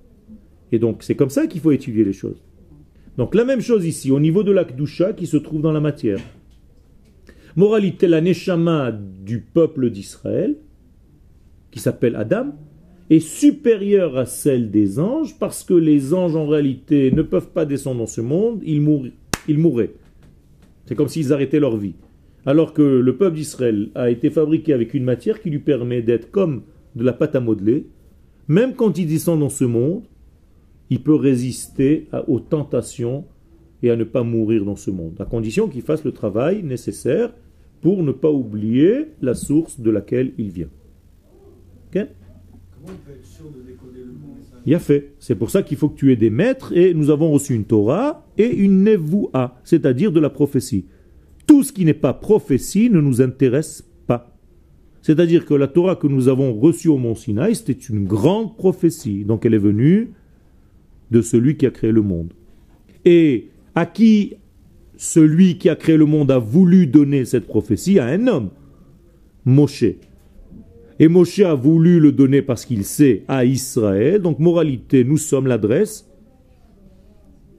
[0.72, 2.42] Et donc, c'est comme ça qu'il faut étudier les choses.
[3.18, 5.80] Donc, la même chose ici, au niveau de la Kdusha qui se trouve dans la
[5.80, 6.20] matière.
[7.56, 10.56] Moralité, la Neshama du peuple d'Israël,
[11.72, 12.54] qui s'appelle Adam,
[13.10, 17.64] est supérieure à celle des anges parce que les anges en réalité ne peuvent pas
[17.64, 19.12] descendre dans ce monde, ils, mourraient.
[19.48, 19.94] ils mourraient.
[20.86, 21.94] C'est comme s'ils arrêtaient leur vie.
[22.46, 26.30] Alors que le peuple d'Israël a été fabriqué avec une matière qui lui permet d'être
[26.30, 26.62] comme
[26.94, 27.86] de la pâte à modeler,
[28.46, 30.04] même quand il descend dans ce monde,
[30.90, 33.24] il peut résister à- aux tentations
[33.82, 37.32] et à ne pas mourir dans ce monde, à condition qu'il fasse le travail nécessaire
[37.80, 40.68] pour ne pas oublier la source de laquelle il vient.
[41.88, 41.94] Ok?
[41.94, 45.12] Comment on peut être sûr de décoder le bon message Il a fait.
[45.20, 47.64] C'est pour ça qu'il faut que tu aies des maîtres et nous avons reçu une
[47.64, 50.86] Torah et une Nevoua, c'est-à-dire de la prophétie.
[51.46, 54.34] Tout ce qui n'est pas prophétie ne nous intéresse pas.
[55.02, 59.24] C'est-à-dire que la Torah que nous avons reçue au Mont Sinaï, c'était une grande prophétie.
[59.24, 60.10] Donc elle est venue
[61.10, 62.32] de celui qui a créé le monde.
[63.04, 64.34] Et à qui
[64.96, 67.98] celui qui a créé le monde a voulu donner cette prophétie?
[67.98, 68.50] À un homme,
[69.44, 69.84] Moshe.
[70.98, 74.20] Et Moshe a voulu le donner parce qu'il sait à Israël.
[74.20, 76.08] Donc, moralité, nous sommes l'adresse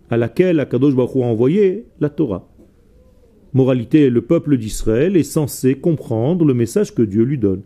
[0.09, 2.49] à laquelle Akadosh Baruch a envoyé la Torah.
[3.53, 7.61] Moralité, le peuple d'Israël est censé comprendre le message que Dieu lui donne.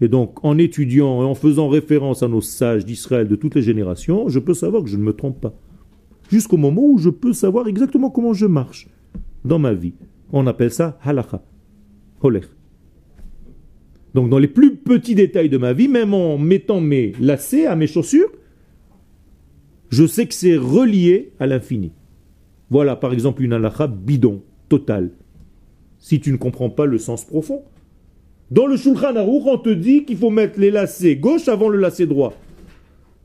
[0.00, 3.62] Et donc, en étudiant et en faisant référence à nos sages d'Israël de toutes les
[3.62, 5.54] générations, je peux savoir que je ne me trompe pas.
[6.30, 8.88] Jusqu'au moment où je peux savoir exactement comment je marche
[9.44, 9.94] dans ma vie.
[10.32, 11.42] On appelle ça halacha,
[12.20, 12.44] holech.
[14.14, 17.76] Donc dans les plus petits détails de ma vie, même en mettant mes lacets à
[17.76, 18.30] mes chaussures,
[19.90, 21.92] je sais que c'est relié à l'infini.
[22.70, 25.10] Voilà par exemple une halakha bidon, totale,
[25.98, 27.62] si tu ne comprends pas le sens profond.
[28.50, 31.78] Dans le Shulchan Aruch, on te dit qu'il faut mettre les lacets gauche avant le
[31.78, 32.34] lacet droit.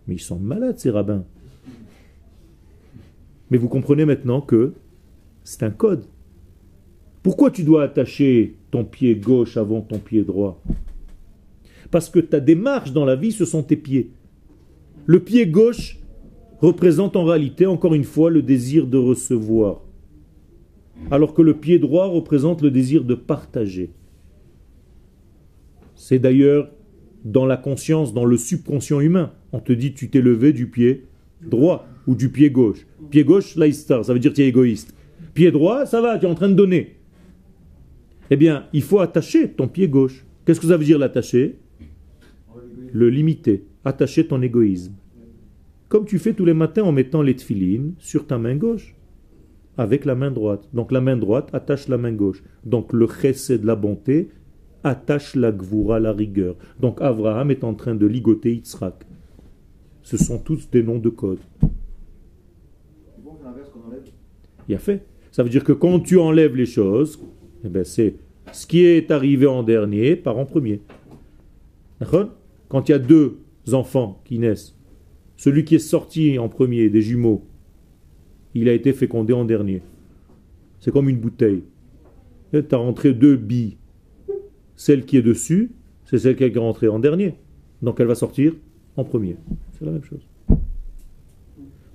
[0.08, 1.24] Mais ils sont malades ces rabbins.
[3.50, 4.74] Mais vous comprenez maintenant que
[5.44, 6.06] c'est un code.
[7.22, 10.62] Pourquoi tu dois attacher ton pied gauche avant ton pied droit?
[11.90, 14.12] Parce que ta démarche dans la vie, ce sont tes pieds.
[15.06, 16.00] Le pied gauche
[16.60, 19.82] représente en réalité, encore une fois, le désir de recevoir.
[21.12, 23.92] Alors que le pied droit représente le désir de partager.
[26.04, 26.70] C'est d'ailleurs
[27.24, 29.32] dans la conscience, dans le subconscient humain.
[29.54, 31.06] On te dit tu t'es levé du pied
[31.42, 32.86] droit ou du pied gauche.
[33.10, 34.94] Pied gauche, laïstar, ça veut dire tu es égoïste.
[35.34, 36.98] Pied droit, ça va, tu es en train de donner.
[38.30, 40.26] Eh bien, il faut attacher ton pied gauche.
[40.44, 41.56] Qu'est-ce que ça veut dire l'attacher?
[42.92, 43.64] Le limiter.
[43.86, 44.92] Attacher ton égoïsme.
[45.88, 48.94] Comme tu fais tous les matins en mettant les tefilines sur ta main gauche.
[49.78, 50.68] Avec la main droite.
[50.74, 52.44] Donc la main droite attache la main gauche.
[52.66, 54.28] Donc le chesed de la bonté
[54.84, 56.56] attache la gvoura, la rigueur.
[56.80, 59.06] Donc Abraham est en train de ligoter Yitzhak.
[60.02, 61.40] Ce sont tous des noms de code.
[64.68, 65.06] Il a fait.
[65.32, 67.20] Ça veut dire que quand tu enlèves les choses,
[67.66, 68.16] eh ben c'est
[68.52, 70.82] ce qui est arrivé en dernier part en premier.
[72.70, 73.40] Quand il y a deux
[73.72, 74.76] enfants qui naissent,
[75.38, 77.46] celui qui est sorti en premier des jumeaux,
[78.54, 79.82] il a été fécondé en dernier.
[80.80, 81.64] C'est comme une bouteille.
[82.52, 83.78] Tu as rentré deux billes.
[84.76, 85.72] Celle qui est dessus,
[86.06, 87.36] c'est celle qui est rentrée en dernier.
[87.82, 88.54] Donc elle va sortir
[88.96, 89.38] en premier.
[89.78, 90.28] C'est la même chose.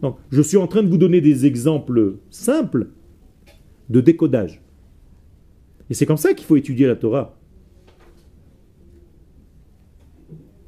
[0.00, 2.88] Donc, je suis en train de vous donner des exemples simples
[3.88, 4.62] de décodage.
[5.90, 7.36] Et c'est comme ça qu'il faut étudier la Torah.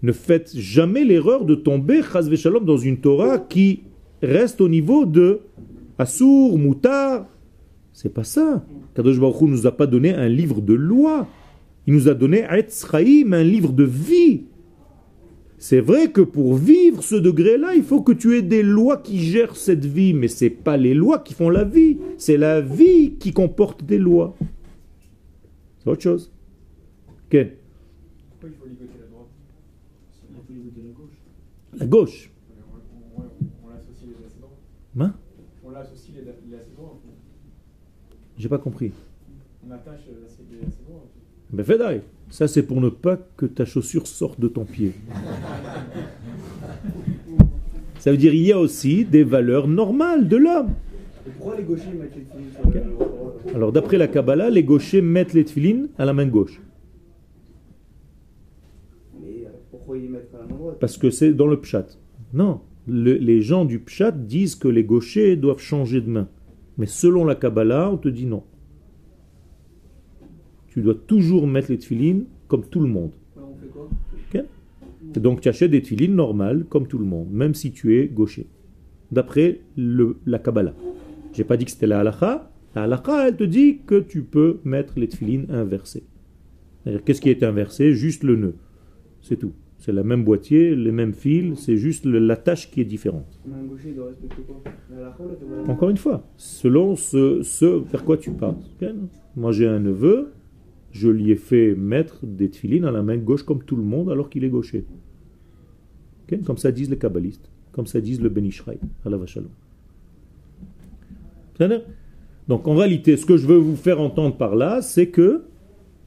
[0.03, 3.83] Ne faites jamais l'erreur de tomber, shalom, dans une Torah qui
[4.23, 5.41] reste au niveau de
[5.99, 7.27] Assour, Moutar.
[7.93, 8.65] C'est pas ça.
[8.95, 11.29] Kadosh Baruch Hu nous a pas donné un livre de loi.
[11.91, 14.45] Il nous a donné Etz Chaim, un livre de vie.
[15.59, 19.19] C'est vrai que pour vivre ce degré-là, il faut que tu aies des lois qui
[19.19, 23.15] gèrent cette vie, mais c'est pas les lois qui font la vie, c'est la vie
[23.19, 24.37] qui comporte des lois.
[25.81, 26.31] C'est autre chose.
[27.29, 27.57] Quel
[28.39, 29.27] Pourquoi il faut ligoter la droite?
[30.49, 31.19] Ligoter la gauche.
[31.77, 32.31] La gauche.
[33.65, 35.03] On, l'associe les.
[35.03, 35.15] Hein?
[35.65, 37.01] On l'associe les, ascendants.
[38.39, 38.93] J'ai pas compris.
[39.67, 40.30] On attache euh, les
[41.59, 41.79] ascendants.
[41.79, 44.93] Ben ça c'est pour ne pas que ta chaussure sorte de ton pied.
[47.99, 50.71] Ça veut dire il y a aussi des valeurs normales de l'homme.
[53.55, 56.61] Alors d'après la Kabbalah, les gauchers mettent les tefilines à la main gauche.
[59.21, 60.77] Mais pourquoi ils mettent à la main droite?
[60.81, 61.87] Parce que c'est dans le pshat.
[62.33, 66.29] Non, le- les gens du pshat disent que les gauchers doivent changer de main.
[66.79, 68.45] Mais selon la Kabbalah, on te dit non.
[70.71, 73.11] Tu dois toujours mettre les tefilines comme tout le monde.
[73.37, 73.89] Ouais, on fait quoi?
[75.17, 78.07] Et donc tu achètes des tefilines normales comme tout le monde, même si tu es
[78.07, 78.47] gaucher.
[79.11, 80.75] D'après la Kabbalah.
[81.33, 82.51] J'ai pas dit que c'était la halakha.
[82.75, 86.05] La halakha, elle te dit que tu peux mettre les tefilines inversées.
[87.05, 87.93] Qu'est-ce qui est inversé?
[87.93, 88.55] Juste le nœud.
[89.21, 89.53] C'est tout.
[89.79, 93.41] C'est le même boîtier, les mêmes fils, c'est juste la tâche qui est différente.
[93.49, 93.57] La
[95.01, 98.57] la Encore une fois, selon ce, ce vers quoi tu parles.
[98.81, 98.89] Ok?
[99.37, 100.33] Moi j'ai un neveu,
[100.93, 104.11] je lui ai fait mettre des tefilines à la main gauche comme tout le monde
[104.11, 104.85] alors qu'il est gaucher.
[106.45, 109.19] Comme ça disent les kabbalistes, comme ça disent le Benishraï, à la.
[112.49, 115.45] Donc en réalité, ce que je veux vous faire entendre par là, c'est que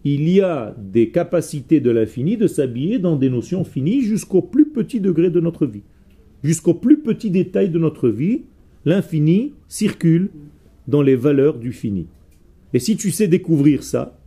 [0.05, 4.65] il y a des capacités de l'infini de s'habiller dans des notions finies jusqu'au plus
[4.65, 5.83] petit degré de notre vie.
[6.43, 8.41] Jusqu'au plus petit détail de notre vie,
[8.83, 10.29] l'infini circule
[10.89, 12.07] dans les valeurs du fini.
[12.73, 14.19] Et si tu sais découvrir ça,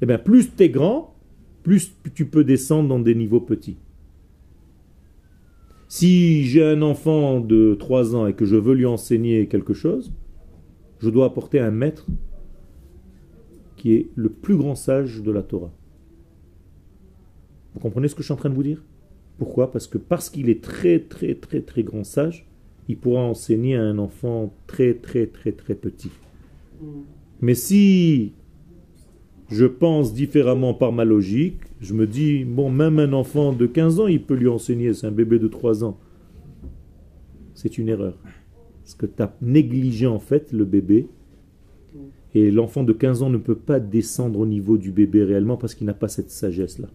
[0.00, 1.14] eh bien plus tu es grand,
[1.62, 3.76] plus tu peux descendre dans des niveaux petits.
[5.88, 10.12] Si j'ai un enfant de 3 ans et que je veux lui enseigner quelque chose,
[10.98, 12.06] je dois apporter un maître
[13.76, 15.72] qui est le plus grand sage de la Torah.
[17.74, 18.84] Vous comprenez ce que je suis en train de vous dire?
[19.38, 19.70] Pourquoi?
[19.70, 22.46] Parce que parce qu'il est très très très très grand sage,
[22.88, 26.10] il pourra enseigner à un enfant très très très très petit.
[27.40, 28.32] Mais si
[29.48, 34.00] je pense différemment par ma logique, je me dis, bon, même un enfant de 15
[34.00, 35.98] ans, il peut lui enseigner, c'est un bébé de 3 ans.
[37.54, 38.14] C'est une erreur.
[38.88, 41.08] Parce que tu as négligé en fait le bébé.
[42.34, 45.74] Et l'enfant de 15 ans ne peut pas descendre au niveau du bébé réellement parce
[45.74, 46.88] qu'il n'a pas cette sagesse-là.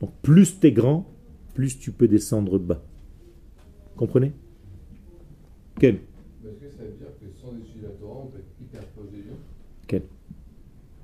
[0.00, 1.06] Donc plus tu es grand,
[1.54, 2.82] plus tu peux descendre bas.
[3.96, 4.32] Comprenez?
[5.78, 9.10] Ken Est-ce que ça veut dire que sans étudier la Torah, on peut hyper proche
[9.12, 9.32] de Dieu
[9.86, 10.02] Ken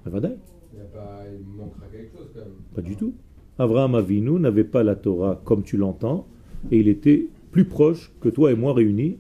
[0.07, 0.37] Avadai
[0.73, 2.55] il, y a pas, il manquera quelque chose quand même.
[2.79, 3.13] Pas du tout.
[3.59, 6.29] Abraham Avinu n'avait pas la Torah comme tu l'entends,
[6.71, 9.17] et il était plus proche que toi et moi réunis.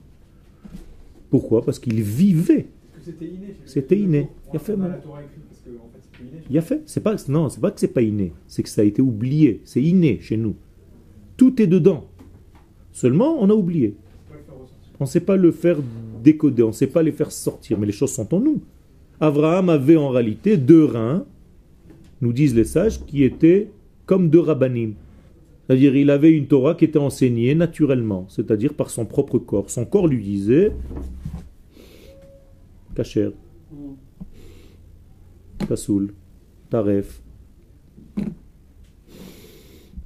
[1.29, 1.64] Pourquoi?
[1.64, 2.68] Parce qu'il vivait.
[3.64, 4.29] C'était inné.
[4.53, 4.77] Il a fait.
[6.49, 6.83] Il a fait.
[6.87, 9.61] C'est pas non, c'est pas que c'est pas inné, c'est que ça a été oublié.
[9.64, 10.55] C'est inné chez nous.
[11.37, 12.07] Tout est dedans.
[12.92, 13.97] Seulement, on a oublié.
[15.01, 15.79] On ne sait pas le faire
[16.23, 18.61] décoder, on ne sait pas les faire sortir, mais les choses sont en nous.
[19.18, 21.27] Abraham avait en réalité deux reins,
[22.20, 23.70] nous disent les sages, qui étaient
[24.07, 24.94] comme deux rabbinim.
[25.66, 29.68] C'est-à-dire il avait une Torah qui était enseignée naturellement, c'est-à-dire par son propre corps.
[29.68, 30.72] Son corps lui disait
[32.94, 33.31] Kacher,
[35.68, 36.14] Pasoul,
[36.70, 37.22] Taref,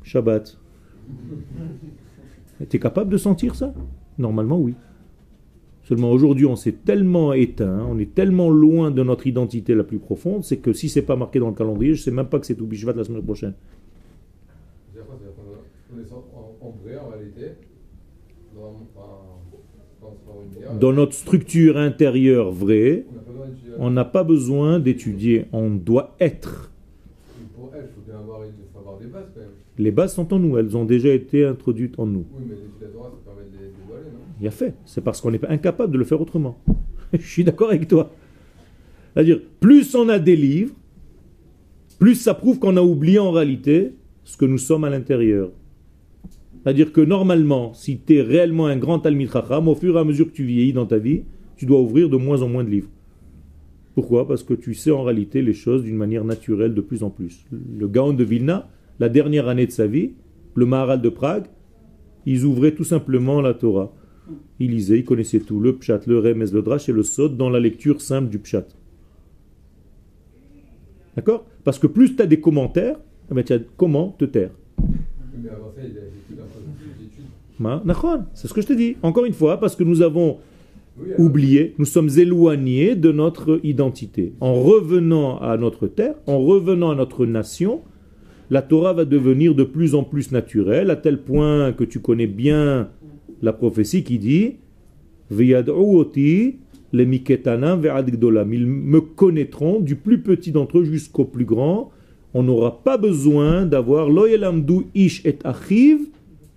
[0.02, 0.58] Shabbat.
[2.68, 3.72] Tu es capable de sentir ça?
[4.18, 4.74] Normalement, oui.
[5.92, 9.98] Seulement aujourd'hui, on s'est tellement éteint, on est tellement loin de notre identité la plus
[9.98, 12.46] profonde, c'est que si c'est pas marqué dans le calendrier, je sais même pas que
[12.46, 13.52] c'est tout Bishvat la semaine prochaine.
[20.80, 23.04] Dans, notre structure intérieure vraie,
[23.76, 25.44] on n'a pas besoin d'étudier.
[25.52, 26.72] on doit être.
[29.76, 32.24] Les bases sont en nous, elles ont déjà été introduites en nous.
[32.34, 32.56] Oui, mais
[34.84, 36.58] C'est parce qu'on est incapable de le faire autrement.
[37.12, 38.10] Je suis d'accord avec toi.
[39.14, 40.74] C'est-à-dire, plus on a des livres,
[41.98, 43.92] plus ça prouve qu'on a oublié en réalité
[44.24, 45.50] ce que nous sommes à l'intérieur.
[46.62, 49.30] C'est-à-dire que normalement, si tu es réellement un grand Talmid
[49.66, 51.22] au fur et à mesure que tu vieillis dans ta vie,
[51.56, 52.88] tu dois ouvrir de moins en moins de livres.
[53.94, 54.26] Pourquoi?
[54.26, 57.44] Parce que tu sais en réalité les choses d'une manière naturelle de plus en plus.
[57.50, 58.68] Le Gaon de Vilna,
[59.00, 60.12] la dernière année de sa vie,
[60.54, 61.46] le Maharal de Prague,
[62.24, 63.92] ils ouvraient tout simplement la Torah.
[64.58, 67.50] Ils lisaient, ils connaissaient tout, le Pshat, le Remez, le Drash et le Sod dans
[67.50, 68.66] la lecture simple du Pshat.
[71.16, 71.44] D'accord?
[71.64, 72.96] Parce que plus tu as des commentaires,
[73.30, 74.50] eh ben, tu as comment te taire?
[75.34, 75.48] Il
[78.34, 78.96] C'est ce que je te dis.
[79.02, 80.38] Encore une fois, parce que nous avons
[81.18, 84.32] oublié, nous sommes éloignés de notre identité.
[84.40, 87.82] En revenant à notre terre, en revenant à notre nation,
[88.50, 92.26] la Torah va devenir de plus en plus naturelle, à tel point que tu connais
[92.26, 92.90] bien
[93.40, 94.56] la prophétie qui dit
[95.30, 96.56] V'yad'uoti
[96.92, 98.52] le miketanam ve'ad gdolam.
[98.52, 101.90] Ils me connaîtront du plus petit d'entre eux jusqu'au plus grand.
[102.34, 106.00] On n'aura pas besoin d'avoir loyelamdu ish et achiv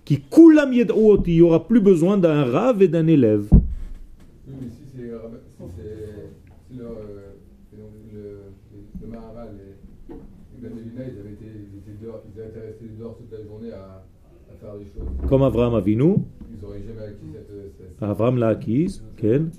[0.04, 1.32] qui kulam yad'uoti.
[1.32, 3.46] Il n'y aura plus besoin d'un rave et d'un élève.
[3.52, 6.30] Oui, mais si c'est rabbin- si c'est
[6.70, 11.46] si le, euh, et donc le, le, le Maharal et, et Levina, ils avaient été,
[11.46, 14.04] ils étaient dehors, ils avaient été restés dehors toute la journée à,
[14.52, 15.28] à faire des choses.
[15.28, 16.14] Comme Avraham Avinu,
[17.78, 19.50] Cette- Avraham l'a acquise, Ken.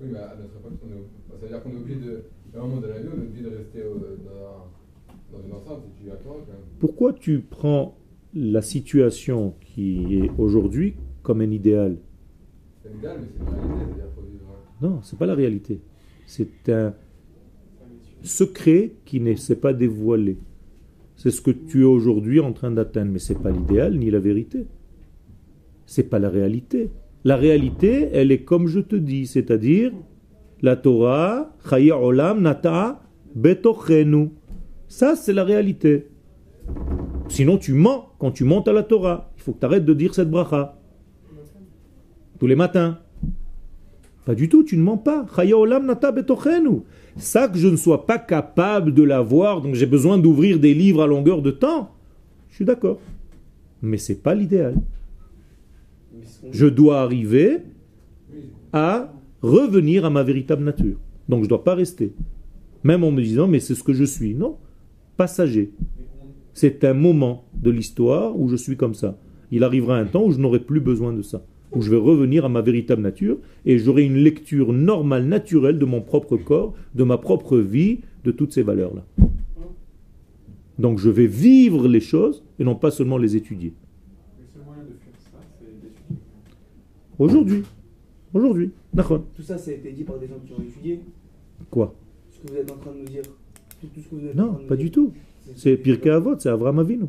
[0.00, 2.22] Oui, mais à notre époque, on est, ça veut dire qu'on est obligé de,
[2.54, 5.52] à un moment de la vie, on est obligé de rester euh, dans, dans une
[5.54, 6.56] enceinte et tu quand même.
[6.78, 7.96] Pourquoi tu prends
[8.34, 11.96] la situation qui est aujourd'hui comme un idéal?
[12.82, 14.44] C'est un idéal, mais c'est une réalité, c'est-à-dire faut vivre.
[14.50, 14.86] hein.
[14.88, 15.80] Non, c'est pas la réalité.
[16.26, 16.94] C'est un
[18.22, 20.38] secret qui ne s'est pas dévoilé.
[21.16, 24.18] C'est ce que tu es aujourd'hui en train d'atteindre, mais c'est pas l'idéal ni la
[24.18, 24.66] vérité.
[25.92, 26.90] C'est pas la réalité.
[27.22, 29.92] La réalité, elle est comme je te dis, c'est-à-dire
[30.62, 33.02] la Torah, Chaya Olam Nata
[33.34, 34.30] Betochenu.
[34.88, 36.08] Ça, c'est la réalité.
[37.28, 39.32] Sinon, tu mens quand tu montes à la Torah.
[39.36, 40.78] Il faut que tu arrêtes de dire cette bracha.
[42.40, 42.98] Tous les matins.
[44.24, 45.26] Pas du tout, tu ne mens pas.
[45.36, 46.84] Chaya Olam Nata Betochenu.
[47.18, 51.02] Ça que je ne sois pas capable de l'avoir, donc j'ai besoin d'ouvrir des livres
[51.02, 51.90] à longueur de temps.
[52.48, 52.98] Je suis d'accord.
[53.82, 54.76] Mais c'est pas l'idéal.
[56.50, 57.58] Je dois arriver
[58.72, 60.98] à revenir à ma véritable nature.
[61.28, 62.12] Donc je ne dois pas rester.
[62.84, 64.34] Même en me disant, mais c'est ce que je suis.
[64.34, 64.56] Non,
[65.16, 65.72] passager.
[66.54, 69.18] C'est un moment de l'histoire où je suis comme ça.
[69.50, 71.44] Il arrivera un temps où je n'aurai plus besoin de ça.
[71.74, 75.84] Où je vais revenir à ma véritable nature et j'aurai une lecture normale, naturelle de
[75.84, 79.04] mon propre corps, de ma propre vie, de toutes ces valeurs-là.
[80.78, 83.72] Donc je vais vivre les choses et non pas seulement les étudier.
[84.38, 86.18] Le seul moyen de fuir ça, c'est d'étudier.
[87.18, 87.62] Aujourd'hui.
[88.34, 88.70] Aujourd'hui.
[88.92, 89.22] D'accord.
[89.36, 91.00] Tout ça, ça a été dit par des gens qui ont étudié.
[91.70, 91.94] Quoi?
[92.30, 93.22] Ce que vous êtes en train de nous dire.
[93.80, 94.84] Tout, tout ce que vous êtes en Non, train de nous pas dire.
[94.86, 95.12] du tout.
[95.56, 97.06] C'est Pirkei Avot, c'est Avram Avinu.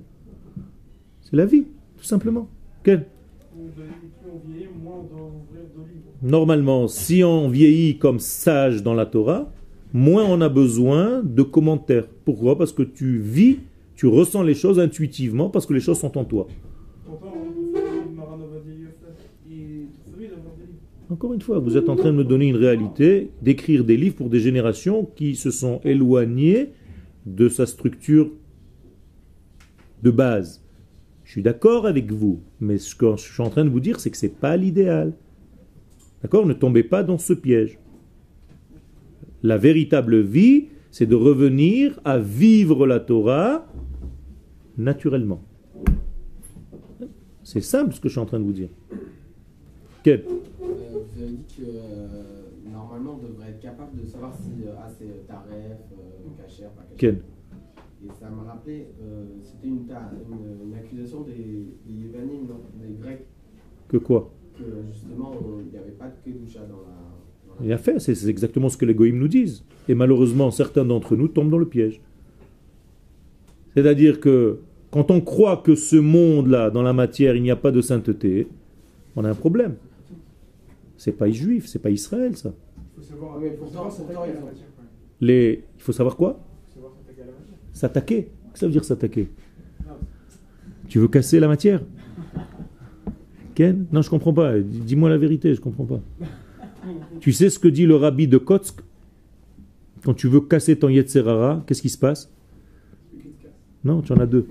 [1.22, 1.66] C'est la vie,
[1.97, 2.47] tout simplement.
[2.84, 3.06] Quel?
[3.06, 3.62] Plus
[4.28, 6.06] on vieillit, moins on doit ouvrir de livres.
[6.22, 9.51] Normalement, si on vieillit comme sage dans la Torah,
[9.93, 12.08] moins on a besoin de commentaires.
[12.26, 12.58] Pourquoi?
[12.58, 13.60] Parce que tu vis,
[13.95, 16.47] tu ressens les choses intuitivement, parce que les choses sont en toi.
[17.06, 19.30] Pourtant, on fait Maranova Yosef.
[19.49, 20.80] Il trouve d'avoir des livres.
[21.14, 24.16] Encore une fois, vous êtes en train de me donner une réalité, d'écrire des livres
[24.16, 26.70] pour des générations qui se sont éloignées
[27.28, 28.32] de sa structure
[30.01, 30.66] de base.
[31.24, 33.99] Je suis d'accord avec vous, mais ce que je suis en train de vous dire,
[33.99, 35.14] c'est que ce n'est pas l'idéal.
[36.24, 36.47] D'accord?
[36.47, 37.78] Ne tombez pas dans ce piège.
[39.43, 43.68] La véritable vie, c'est de revenir à vivre la Torah
[44.80, 45.43] naturellement.
[47.43, 48.70] C'est simple ce que je suis en train de vous dire.
[50.01, 50.26] Quel?
[51.16, 54.72] C'est-à-dire Vous avez dit que euh, normalement on devrait être capable de savoir si euh,
[54.78, 57.16] ah, c'est taref, euh, cachère, pas cachère.
[58.05, 61.34] Et ça m'a rappelé, euh, c'était une, une, une accusation des,
[61.86, 63.26] des Yévanim, non, des Grecs,
[63.88, 64.30] Que quoi?
[64.57, 65.32] Que justement
[65.66, 67.59] il n'y avait pas de Kedusha dans la.
[67.59, 69.64] la- Bien fait, c'est c'est exactement ce que les goïms nous disent.
[69.88, 72.01] Et malheureusement, certains d'entre nous tombent dans le piège.
[73.76, 74.59] C'est-à-dire que
[74.91, 78.47] quand on croit que ce monde-là, dans la matière, il n'y a pas de sainteté,
[79.16, 79.76] on a un problème.
[81.04, 82.54] C'est pas juif, c'est pas Israël, ça.
[82.95, 84.49] Il faut savoir, Mais pourtant- pourtant, ils ont-.
[85.20, 85.62] Les...
[85.76, 86.39] Il faut savoir quoi?
[87.74, 88.24] S'attaquer.
[88.24, 89.28] Qu'est-ce que ça veut dire s'attaquer?
[90.88, 91.82] Tu veux casser la matière?
[93.54, 93.86] Ken?
[93.91, 94.58] Non, je comprends pas.
[94.62, 95.99] Dis-moi la vérité, je comprends pas.
[97.20, 98.80] Tu sais ce que dit le rabbi de Kotsk?
[100.06, 102.32] Quand tu veux casser ton Yetzerara, qu'est-ce qui se passe?
[103.84, 104.47] Non, tu en as deux.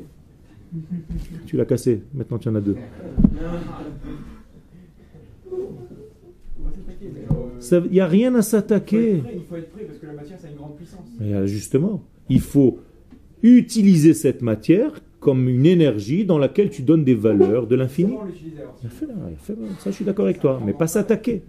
[1.47, 2.77] Tu l'as cassé, maintenant tu en as deux.
[5.51, 7.11] On va s'attaquer.
[7.15, 9.23] mais, euh, Ça- Il n'y a rien à s'attaquer.
[9.35, 11.01] Il faut être prêt parce que la matière, ça a une grande puissance.
[11.21, 12.79] Mais euh, justement, il faut
[13.43, 18.15] utiliser cette matière comme une énergie dans laquelle tu donnes des valeurs de l'infini.
[19.79, 21.43] Ça, je suis d'accord avec toi, mais pas s'attaquer.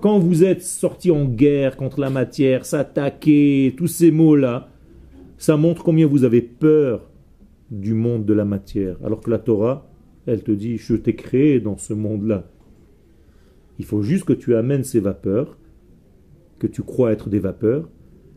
[0.00, 4.68] Quand vous êtes sorti en guerre contre la matière, s'attaquer, tous ces mots-là,
[5.36, 7.10] ça montre combien vous avez peur
[7.70, 8.96] du monde de la matière.
[9.04, 9.86] Alors que la Torah,
[10.26, 12.49] elle te dit, je t'ai créé dans ce monde-là.
[13.80, 15.56] Il faut juste que tu amènes ces vapeurs,
[16.58, 17.88] que tu crois être des vapeurs,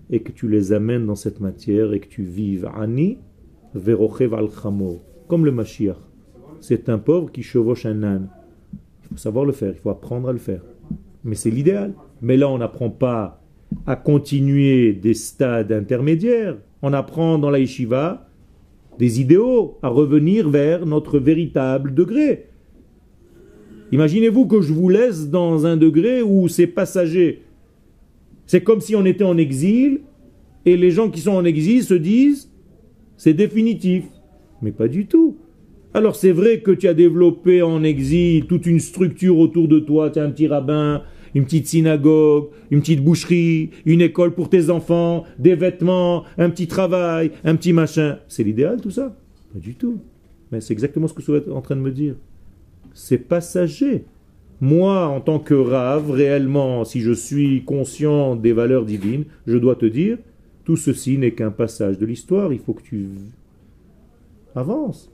[0.10, 2.70] et que tu les amènes dans cette matière et que tu vives.
[2.74, 3.18] Ani
[3.74, 4.48] verochev al
[5.28, 5.98] comme le Mashiach.
[6.62, 8.30] C'est un pauvre qui chevauche un âne.
[9.02, 10.62] Il faut savoir le faire, il faut apprendre à le faire.
[11.26, 11.94] Mais c'est l'idéal.
[12.22, 13.44] Mais là, on n'apprend pas
[13.86, 16.56] à continuer des stades intermédiaires.
[16.82, 18.30] On apprend dans la yeshiva
[18.98, 22.53] des idéaux, à revenir vers notre véritable degré.
[23.94, 27.44] Imaginez-vous que je vous laisse dans un degré où c'est passager.
[28.48, 30.00] C'est comme si on était en exil
[30.66, 32.52] et les gens qui sont en exil se disent
[33.18, 34.06] c'est définitif.
[34.64, 35.38] Mais pas du tout.
[35.94, 40.10] Alors c'est vrai que tu as développé en exil toute une structure autour de toi,
[40.10, 41.04] tu as un petit rabbin,
[41.36, 46.66] une petite synagogue, une petite boucherie, une école pour tes enfants, des vêtements, un petit
[46.66, 48.18] travail, un petit machin.
[48.28, 49.16] C'est l'idéal tout ça?
[49.54, 50.00] Pas du tout.
[50.52, 52.16] Mais c'est exactement ce que vous êtes en train de me dire.
[52.94, 54.06] C'est passager.
[54.62, 59.76] Moi, en tant que rave, réellement, si je suis conscient des valeurs divines, je dois
[59.76, 60.18] te dire,
[60.64, 62.54] tout ceci n'est qu'un passage de l'histoire.
[62.54, 63.08] Il faut que tu
[64.56, 65.12] avances.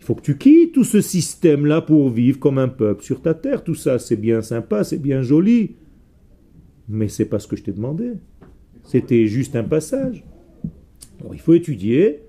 [0.00, 3.34] Il faut que tu quittes tout ce système-là pour vivre comme un peuple sur ta
[3.34, 3.62] terre.
[3.62, 5.76] Tout ça, c'est bien sympa, c'est bien joli.
[6.88, 8.14] Mais c'est pas ce que je t'ai demandé.
[8.82, 10.24] C'était juste un passage.
[11.32, 12.22] Il faut étudier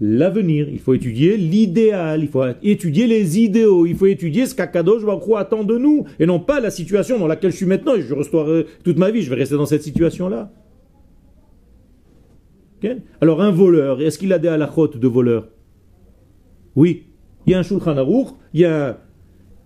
[0.00, 5.04] l'avenir, il faut étudier l'idéal, il faut étudier les idéaux, il faut étudier ce qu'Akadosh
[5.04, 8.02] Baruch attend de nous, et non pas la situation dans laquelle je suis maintenant, et
[8.02, 10.50] je resterai toute ma vie, je vais rester dans cette situation-là.
[13.20, 15.48] Alors un voleur, est-ce qu'il a des halachot de voleur?
[16.74, 17.04] Oui.
[17.46, 18.98] Il y a un Shulchan Aruch, il y a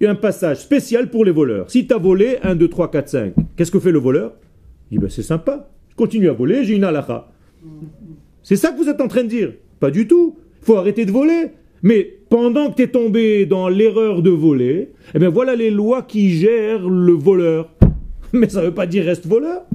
[0.03, 1.71] un, passage spécial pour les voleurs.
[1.71, 4.35] Si tu as volé 1, 2, 3, 4, 5, qu'est-ce que fait le voleur?
[4.91, 7.29] Il dit, ben, c'est sympa, je continue à voler, j'ai une halacha.
[8.43, 9.53] C'est ça que vous êtes en train de dire?
[9.85, 10.39] Pas du tout.
[10.63, 11.49] Il faut arrêter de voler.
[11.83, 16.01] Mais pendant que tu es tombé dans l'erreur de voler, eh bien voilà les lois
[16.01, 17.69] qui gèrent le voleur.
[18.33, 19.67] Mais ça ne veut pas dire reste voleur.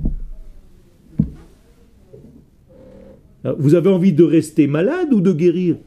[3.44, 5.78] Alors, Vous avez envie de rester malade ou de guérir?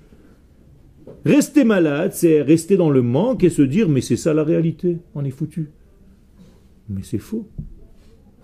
[1.24, 4.98] Rester malade, c'est rester dans le manque et se dire mais c'est ça la réalité,
[5.16, 5.70] on est foutu.
[6.88, 7.48] Mais c'est faux.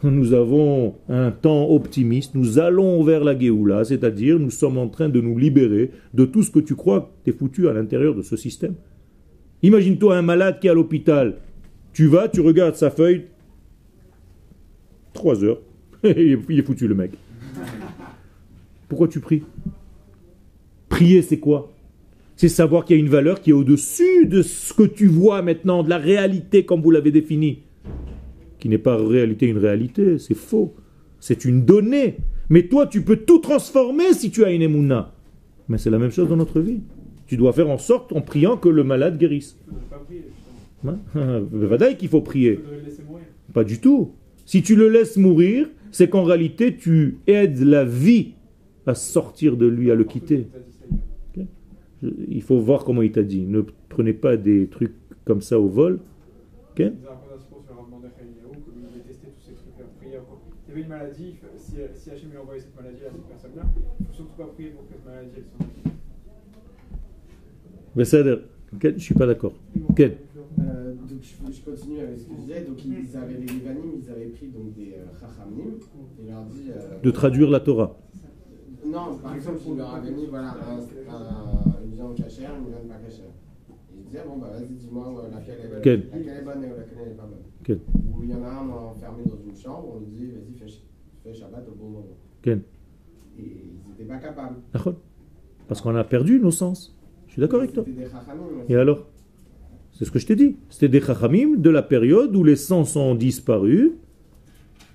[0.05, 5.09] Nous avons un temps optimiste, nous allons vers la Géoula, c'est-à-dire nous sommes en train
[5.09, 8.14] de nous libérer de tout ce que tu crois que tu es foutu à l'intérieur
[8.14, 8.74] de ce système.
[9.64, 11.38] Imagine-toi un malade qui est à l'hôpital.
[11.92, 13.24] Tu vas, tu regardes sa feuille,
[15.14, 15.59] trois heures,
[16.05, 17.11] il est foutu le mec.
[18.88, 19.42] Pourquoi tu pries?
[20.88, 21.72] Prier, c'est quoi?
[22.36, 25.42] C'est savoir qu'il y a une valeur qui est au-dessus de ce que tu vois
[25.42, 27.62] maintenant, de la réalité comme vous l'avez définie
[28.59, 30.74] qui n'est pas en réalité une réalité, c'est faux.
[31.20, 32.16] C'est une donnée.
[32.48, 35.14] Mais toi, tu peux tout transformer si tu as une émouna.
[35.68, 36.80] Mais c'est la même chose dans notre vie.
[37.26, 39.59] Tu dois faire en sorte, en priant, que le malade guérisse.
[39.66, 40.24] Il ne faudrait pas prier,
[40.82, 40.98] justement.
[41.14, 42.61] Hein Vadaï qu'il faut prier.
[43.52, 44.12] Pas du tout.
[44.46, 48.32] Si tu le laisses mourir, c'est qu'en réalité, tu aides la vie
[48.86, 50.46] à sortir de lui, à le quitter.
[52.02, 53.44] Il faut voir comment il t'a dit.
[53.46, 54.94] Ne prenez pas des trucs
[55.24, 56.00] comme ça au vol.
[60.66, 63.62] Il y avait une maladie, si, si Hachem lui envoyait cette maladie à cette personne-là,
[64.00, 65.92] il ne faut surtout pas prier pour que cette maladie elle aille.
[67.96, 68.36] Besséder.
[68.74, 69.54] Ok, Je suis pas d'accord.
[69.74, 70.18] Ils Quel
[70.60, 72.60] Euh, donc je, je continue avec ce que je disais.
[72.64, 75.78] Donc ils, ils avaient les Levanim, ils avaient pris donc des euh, Chachamim
[76.22, 76.68] et leur dit.
[76.70, 77.96] euh, De traduire la Torah.
[78.84, 82.88] Non, par exemple, il leur avait mis voilà, un, un- une viande cachère, une viande
[82.88, 83.26] pas cachère.
[84.09, 87.14] Disait, bon, bah vas-y, dis-moi euh, laquelle est, Quelle laquelle est bonne et laquelle n'est
[87.14, 87.42] pas bonne.
[87.62, 90.59] Quelle Ou il y en a un enfermé dans une chambre, on lui dit, vas-y,
[90.59, 90.74] fais,
[91.22, 92.16] fais Shabbat au bon moment.
[92.40, 92.62] Quelle
[93.38, 94.56] Et ils n'étaient pas capables.
[94.72, 94.94] D'accord
[95.66, 96.96] Parce qu'on a perdu nos sens.
[97.26, 97.84] Je suis d'accord avec toi.
[97.84, 98.64] Des Chachamim.
[98.70, 99.06] Et alors?
[99.92, 100.56] C'est ce que je t'ai dit.
[100.70, 103.98] C'était des chachamim de la période où les sens ont disparu.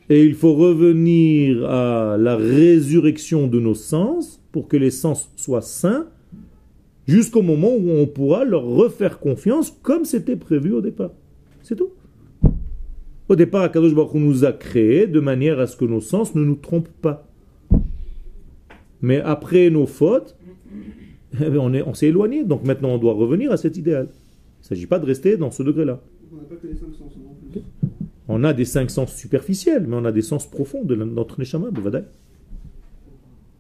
[0.09, 5.61] Et il faut revenir à la résurrection de nos sens pour que les sens soient
[5.61, 6.07] sains
[7.08, 11.12] jusqu'au moment où on pourra leur refaire confiance comme c'était prévu au départ.
[11.62, 11.89] C'est tout.
[13.30, 16.36] Au départ, Akadosh Baruch Hu nous a créés de manière à ce que nos sens
[16.36, 17.28] ne nous trompent pas.
[19.01, 20.36] Mais après nos fautes,
[21.41, 22.43] eh bien, on est- on s'est éloigné.
[22.43, 24.08] Donc maintenant, on doit revenir à cet idéal.
[24.12, 26.01] Il ne s'agit pas de rester dans ce degré-là.
[26.32, 27.62] On n'a pas que les 5 sens non plus.
[28.30, 31.72] On a des cinq sens superficiels, mais on a des sens profonds de notre neshama,
[31.72, 32.06] de Vadaï.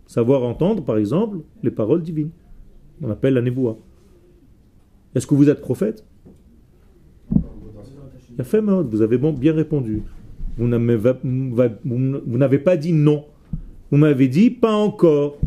[0.07, 2.29] Savoir entendre, par exemple, les paroles divines.
[3.03, 3.77] On appelle la névoie.
[5.13, 6.05] Est-ce que vous êtes prophète?
[8.37, 10.01] Vous avez bien répondu.
[10.57, 13.25] Vous n'avez pas dit non.
[13.91, 15.37] Vous m'avez dit pas encore.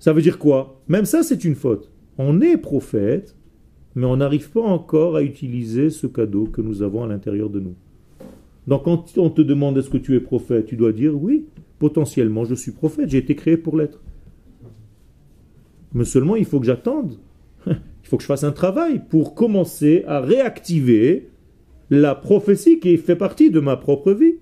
[0.00, 0.80] Ça veut dire quoi?
[0.88, 1.90] Même ça, c'est une faute.
[2.18, 3.36] On est prophète,
[3.94, 7.60] mais on n'arrive pas encore à utiliser ce cadeau que nous avons à l'intérieur de
[7.60, 7.74] nous.
[8.66, 11.44] Donc quand on te demande est-ce que tu es prophète, tu dois dire oui,
[11.78, 14.00] potentiellement je suis prophète, j'ai été créé pour l'être.
[15.94, 17.18] Mais seulement il faut que j'attende.
[17.66, 21.30] Il faut que je fasse un travail pour commencer à réactiver
[21.88, 24.34] la prophétie qui fait partie de ma propre vie.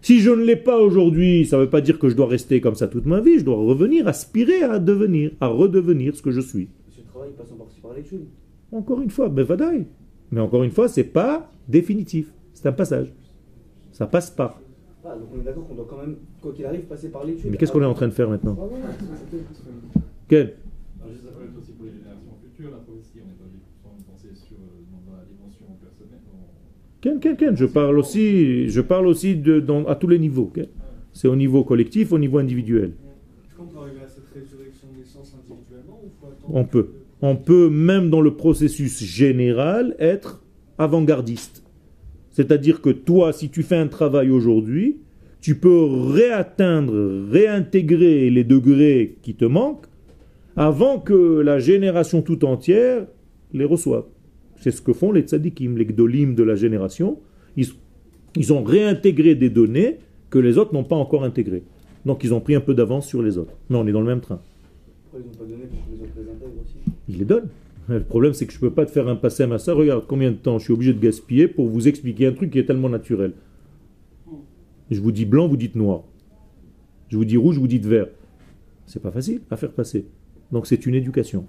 [0.00, 2.60] Si je ne l'ai pas aujourd'hui, ça ne veut pas dire que je dois rester
[2.60, 6.30] comme ça toute ma vie, je dois revenir, aspirer à devenir, à redevenir ce que
[6.30, 6.68] je suis.
[6.90, 8.26] Ce travail passe en partie par l'étude.
[8.70, 9.86] Encore une fois, ben vadaï.
[10.30, 12.32] Mais encore une fois, c'est pas définitif.
[12.54, 13.12] C'est un passage.
[13.92, 14.60] Ça passe pas.
[15.04, 17.50] Ah, donc on est d'accord qu'on doit quand même, quoi qu'il arrive, passer par l'étude.
[17.50, 18.56] Mais qu'est-ce qu'on est en train de faire maintenant?
[18.60, 18.86] Ah, voilà.
[20.28, 20.54] Quel
[21.00, 23.44] Alors, juste ça peut être aussi pour les générations futures, la prophétie, on n'est pas
[23.44, 26.20] obligé de penser sur, euh, dans la dimension personnelle.
[26.26, 30.18] dans- Quel, quel, quel Je parle aussi, je parle aussi de, dans- à tous les
[30.18, 30.50] niveaux.
[30.54, 30.68] quel
[31.12, 32.92] C'est au niveau collectif, au niveau individuel.
[33.44, 36.88] Est-ce qu'on peut arriver à cette résurrection des sens individuellement ou faut attendre On peut.
[37.20, 40.42] On peut, même dans le processus général, être
[40.78, 41.62] avant-gardiste.
[42.30, 44.96] C'est-à-dire que toi, si tu fais un travail aujourd'hui,
[45.42, 46.94] tu peux réatteindre,
[47.30, 49.86] réintégrer les degrés qui te manquent
[50.56, 53.06] avant que la génération tout entière
[53.52, 54.04] les reçoive.
[54.56, 57.18] C'est ce que font les tzadikim, les gdolim de la génération.
[57.56, 57.66] Ils,
[58.36, 59.98] ils ont réintégré des données
[60.30, 61.64] que les autres n'ont pas encore intégrées.
[62.06, 63.54] Donc ils ont pris un peu d'avance sur les autres.
[63.70, 64.40] Mais on est dans le même train.
[65.10, 66.76] Pourquoi ils n'ont pas donné que les autres les intègrent aussi?
[67.08, 67.48] Il les donne.
[67.88, 69.74] Le problème, c'est que je ne peux pas te faire un passé à ça.
[69.74, 72.58] Regarde combien de temps je suis obligé de gaspiller pour vous expliquer un truc qui
[72.58, 73.32] est tellement naturel.
[74.90, 76.02] Je vous dis blanc, vous dites noir.
[77.08, 78.06] Je vous dis rouge, vous dites vert.
[78.86, 80.06] C'est pas facile à faire passer.
[80.52, 81.46] Donc c'est une éducation.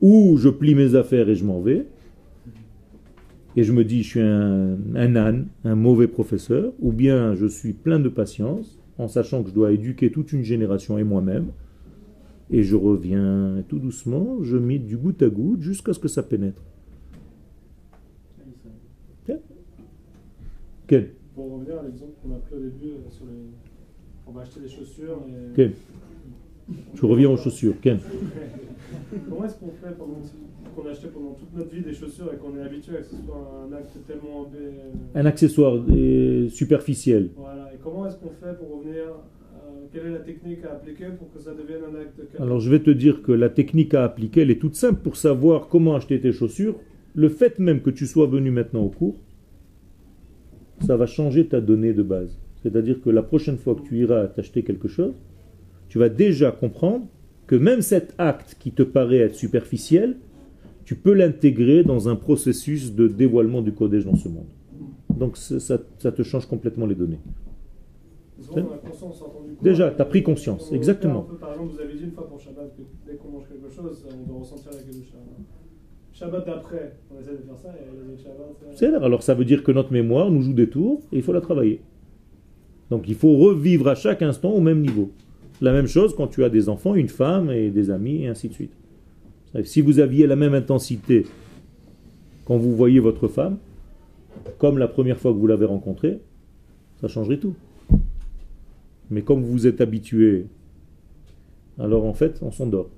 [0.00, 1.86] Ou je plie mes affaires et je m'en vais.
[3.56, 6.72] Et je me dis, je suis un, un âne, un mauvais professeur.
[6.80, 10.42] Ou bien je suis plein de patience, en sachant que je dois éduquer toute une
[10.42, 11.46] génération et moi-même.
[12.50, 16.24] Et je reviens tout doucement, je mets du goutte à goutte jusqu'à ce que ça
[16.24, 16.62] pénètre.
[21.36, 23.32] Pour revenir à l'exemple qu'on a pris au début euh, sur les.
[24.26, 25.22] On va acheter des chaussures
[25.56, 25.70] et.
[26.94, 27.74] Je reviens aux chaussures.
[27.80, 27.98] Quel
[29.28, 30.20] Comment est-ce qu'on fait pendant
[30.76, 33.10] qu'on a acheté pendant toute notre vie des chaussures et qu'on est habitué à ce
[33.10, 34.50] que ce soit un acte tellement
[35.14, 37.30] Un accessoire euh, superficiel.
[37.36, 37.70] Voilà.
[37.74, 41.32] Et comment est-ce qu'on fait pour revenir euh, Quelle est la technique à appliquer pour
[41.32, 44.42] que ça devienne un acte Alors je vais te dire que la technique à appliquer,
[44.42, 46.76] elle est toute simple pour savoir comment acheter tes chaussures.
[47.14, 49.16] Le fait même que tu sois venu maintenant au cours,
[50.86, 52.38] ça va changer ta donnée de base.
[52.62, 55.14] C'est-à-dire que la prochaine fois que tu iras t'acheter quelque chose,
[55.90, 57.04] tu vas déjà comprendre
[57.46, 60.16] que même cet acte qui te paraît être superficiel,
[60.86, 64.46] tu peux l'intégrer dans un processus de dévoilement du codège dans ce monde.
[65.18, 67.18] Donc ça, te change complètement les données.
[69.62, 71.22] Déjà, euh, t'as pris conscience, on- on exactement.
[71.22, 73.68] peu, par exemple, vous avez dit une fois pour Shabbat que dès qu'on mange quelque
[73.74, 75.16] chose, on doit ressentir la kedusha.
[76.12, 78.76] Shabbat d'après, on essaie de faire ça et Shabbat.
[78.76, 78.98] C'est là.
[79.02, 81.40] Alors ça veut dire que notre mémoire nous joue des tours et il faut la
[81.42, 81.80] travailler.
[82.90, 85.10] Donc il faut revivre à chaque instant au même niveau.
[85.60, 88.48] La même chose quand tu as des enfants, une femme et des amis et ainsi
[88.48, 88.72] de suite.
[89.64, 91.26] Si vous aviez la même intensité
[92.44, 93.58] quand vous voyez votre femme,
[94.58, 96.20] comme la première fois que vous l'avez rencontrée,
[97.00, 97.54] ça changerait tout.
[99.10, 100.46] Mais comme vous êtes habitué,
[101.78, 102.90] alors en fait on s'endort.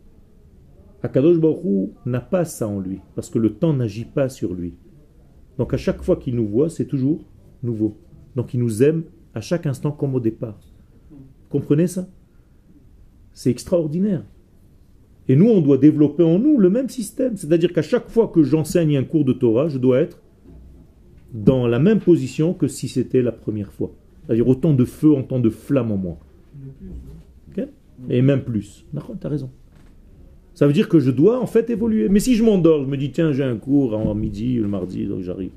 [1.02, 4.74] Akadosh Baruch n'a pas ça en lui, parce que le temps n'agit pas sur lui.
[5.58, 7.24] Donc à chaque fois qu'il nous voit, c'est toujours
[7.62, 7.96] nouveau.
[8.36, 9.04] Donc il nous aime
[9.34, 10.60] à chaque instant comme au départ.
[11.48, 12.06] Comprenez ça?
[13.34, 14.24] C'est extraordinaire.
[15.28, 17.36] Et nous, on doit développer en nous le même système.
[17.36, 20.20] C'est-à-dire qu'à chaque fois que j'enseigne un cours de Torah, je dois être
[21.32, 23.92] dans la même position que si c'était la première fois.
[24.26, 26.18] C'est-à-dire autant de feu, autant de flamme en moi.
[28.10, 28.84] Et même plus.
[28.92, 29.50] D'accord, tu as raison.
[30.54, 32.08] Ça veut dire que je dois en fait évoluer.
[32.08, 35.06] Mais si je m'endors, je me dis tiens, j'ai un cours en midi, le mardi,
[35.06, 35.52] donc j'arrive.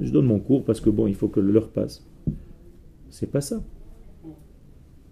[0.00, 2.06] Je donne mon cours parce que bon, il faut que l'heure passe.
[3.10, 3.62] C'est pas ça.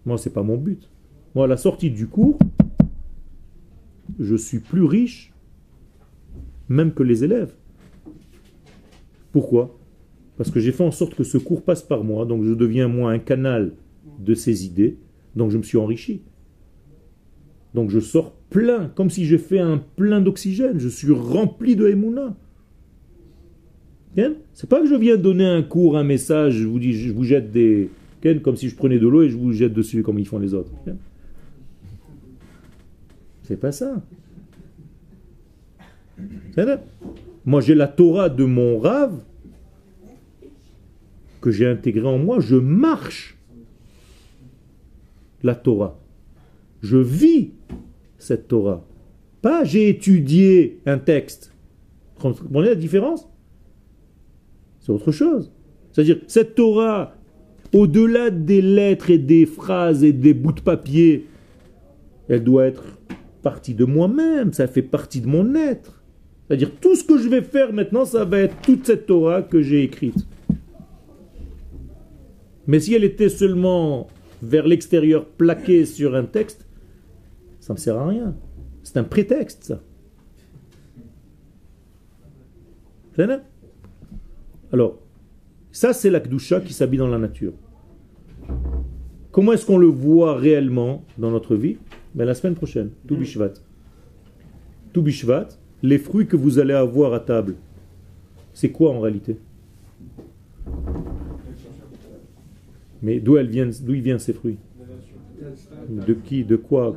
[0.04, 0.88] Moi, c'est pas mon but.
[1.34, 2.38] Moi, à la sortie du cours,
[4.18, 5.32] je suis plus riche
[6.68, 7.54] même que les élèves.
[9.32, 9.78] Pourquoi?
[10.36, 12.88] Parce que j'ai fait en sorte que ce cours passe par moi, donc je deviens
[12.88, 13.72] moi un canal
[14.18, 14.96] de ces idées,
[15.36, 16.22] donc je me suis enrichi.
[17.74, 21.88] Donc je sors plein, comme si j'ai fait un plein d'oxygène, je suis rempli de
[21.88, 22.36] Emouna.
[24.52, 27.24] C'est pas que je viens donner un cours, un message, je vous dis, je vous
[27.24, 27.88] jette des.
[28.42, 30.54] Comme si je prenais de l'eau et je vous jette dessus comme ils font les
[30.54, 30.70] autres.
[33.42, 34.02] C'est pas ça.
[37.44, 39.22] Moi, j'ai la Torah de mon rave
[41.40, 42.40] que j'ai intégré en moi.
[42.40, 43.36] Je marche
[45.42, 45.98] la Torah.
[46.82, 47.50] Je vis
[48.18, 48.84] cette Torah.
[49.40, 51.52] Pas j'ai étudié un texte.
[52.16, 53.28] Vous comprenez la différence?
[54.80, 55.50] C'est autre chose.
[55.90, 57.16] C'est-à-dire, cette Torah,
[57.72, 61.26] au-delà des lettres et des phrases et des bouts de papier,
[62.28, 62.98] elle doit être
[63.42, 66.02] partie de moi-même, ça fait partie de mon être.
[66.46, 69.62] C'est-à-dire, tout ce que je vais faire maintenant, ça va être toute cette Torah que
[69.62, 70.26] j'ai écrite.
[72.66, 74.08] Mais si elle était seulement
[74.42, 76.66] vers l'extérieur plaquée sur un texte,
[77.60, 78.34] ça ne sert à rien.
[78.82, 79.80] C'est un prétexte, ça.
[84.72, 84.98] Alors,
[85.70, 87.52] ça c'est l'akdusha qui s'habille dans la nature.
[89.30, 91.76] Comment est-ce qu'on le voit réellement dans notre vie?
[92.14, 93.54] Ben, La semaine prochaine, tout bishvat.
[94.92, 95.48] Tout bishvat,
[95.82, 97.54] les fruits que vous allez avoir à table,
[98.54, 99.36] c'est quoi en réalité?
[103.02, 104.58] Mais d'où viennent, d'où ils viennent ces fruits?
[105.88, 106.96] De qui De quoi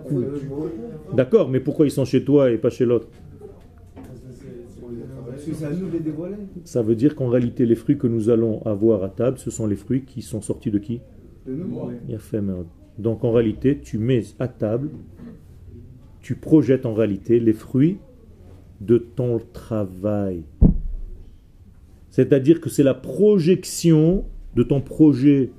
[1.14, 3.08] D'accord, mais pourquoi ils sont chez toi et pas chez l'autre?
[6.64, 9.68] Ça veut dire qu'en réalité, les fruits que nous allons avoir à table, ce sont
[9.68, 11.02] les fruits qui sont sortis de qui?
[12.98, 14.90] Donc en réalité, tu mets à table,
[16.22, 17.98] tu projettes en réalité les fruits
[18.82, 20.44] de ton travail.
[22.10, 24.24] C'est-à-dire que c'est la projection
[24.56, 25.52] de ton projet.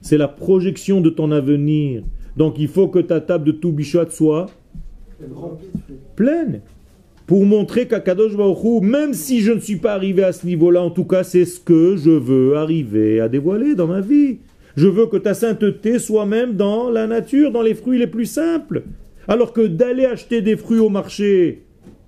[0.00, 2.02] C'est la projection de ton avenir.
[2.36, 3.76] Donc il faut que ta table de tout
[4.10, 4.50] soit
[6.16, 6.60] pleine.
[7.26, 10.90] Pour montrer qu'Akadosh Baruch même si je ne suis pas arrivé à ce niveau-là, en
[10.90, 14.38] tout cas, c'est ce que je veux arriver à dévoiler dans ma vie.
[14.78, 18.26] Je veux que ta sainteté soit même dans la nature, dans les fruits les plus
[18.26, 18.84] simples.
[19.26, 21.64] Alors que d'aller acheter des fruits au marché,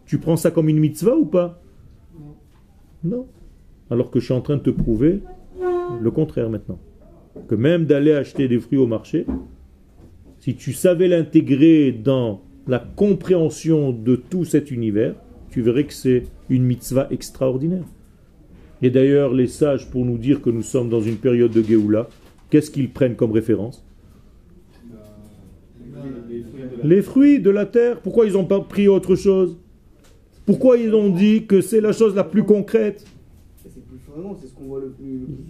[0.07, 1.61] tu prends ça comme une mitzvah ou pas?
[3.03, 3.27] Non.
[3.91, 5.19] Alors que je suis en train de te prouver
[6.01, 6.79] le contraire maintenant.
[7.49, 9.27] Que même d'aller acheter des fruits au marché,
[10.39, 15.17] si tu savais l'intégrer dans la compréhension de tout cet univers,
[15.51, 17.87] tu verrais que c'est une mitzvah extraordinaire.
[18.81, 22.07] Et d'ailleurs, les sages, pour nous dire que nous sommes dans une période de Géoula,
[22.51, 23.85] qu'est-ce qu'ils prennent comme référence
[26.83, 29.57] les fruits de la terre, pourquoi ils n'ont pas pris autre chose?
[30.47, 33.05] Pourquoi ils ont dit que c'est la chose la plus concrète?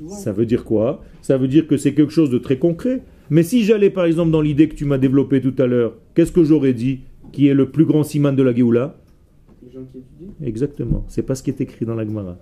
[0.09, 1.03] Ça veut dire quoi?
[1.23, 3.03] Ça veut dire que c'est quelque chose de très concret.
[3.31, 6.33] Mais si j'allais par exemple dans l'idée que tu m'as développée tout à l'heure, qu'est-ce
[6.33, 7.01] que j'aurais dit
[7.33, 8.97] Qui est le plus grand siman de la Géoula?
[10.43, 11.05] Exactement.
[11.09, 12.39] C'est pas ce qui est écrit dans la Gemara.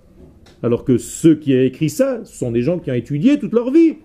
[0.63, 3.71] Alors que ceux qui ont écrit ça sont des gens qui ont étudié toute leur
[3.71, 3.97] vie.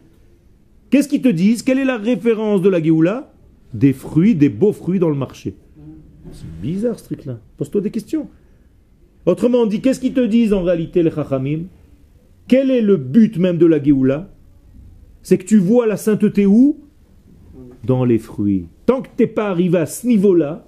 [0.95, 1.65] Qu'est-ce qu'ils te disent?
[1.65, 3.33] Quelle est la référence de la Géoula?
[3.73, 5.57] Des fruits, des beaux fruits dans le marché.
[6.31, 7.41] C'est bizarre ce truc-là.
[7.57, 8.29] Pose-toi des questions.
[9.27, 11.65] Autrement dit, qu'est-ce qu'ils te disent en réalité les Chachamim?
[12.47, 14.31] Quel est le but même de la Géoula?
[15.23, 16.79] C'est que tu vois la sainteté où?
[17.83, 18.67] Dans les fruits.
[18.87, 20.65] Tant que tu n'es pas arrivé à ce niveau-là,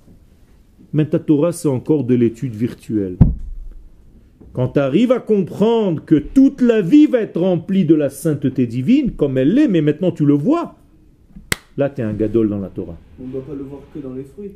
[0.93, 3.17] même ta Torah, c'est encore de l'étude virtuelle.
[4.57, 8.67] Quand tu arrives à comprendre que toute la vie va être remplie de la sainteté
[8.67, 10.77] divine, comme elle l'est, mais maintenant tu le vois,
[11.77, 12.97] Là, tu es un gadol dans la Torah.
[13.21, 14.53] On ne doit pas le voir que dans les fruits.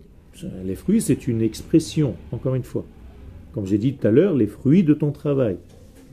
[0.65, 2.87] Les fruits, c'est une expression, encore une fois.
[3.53, 5.59] Comme j'ai dit tout à l'heure, les fruits de ton travail.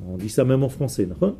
[0.10, 1.38] On dit ça même en français, non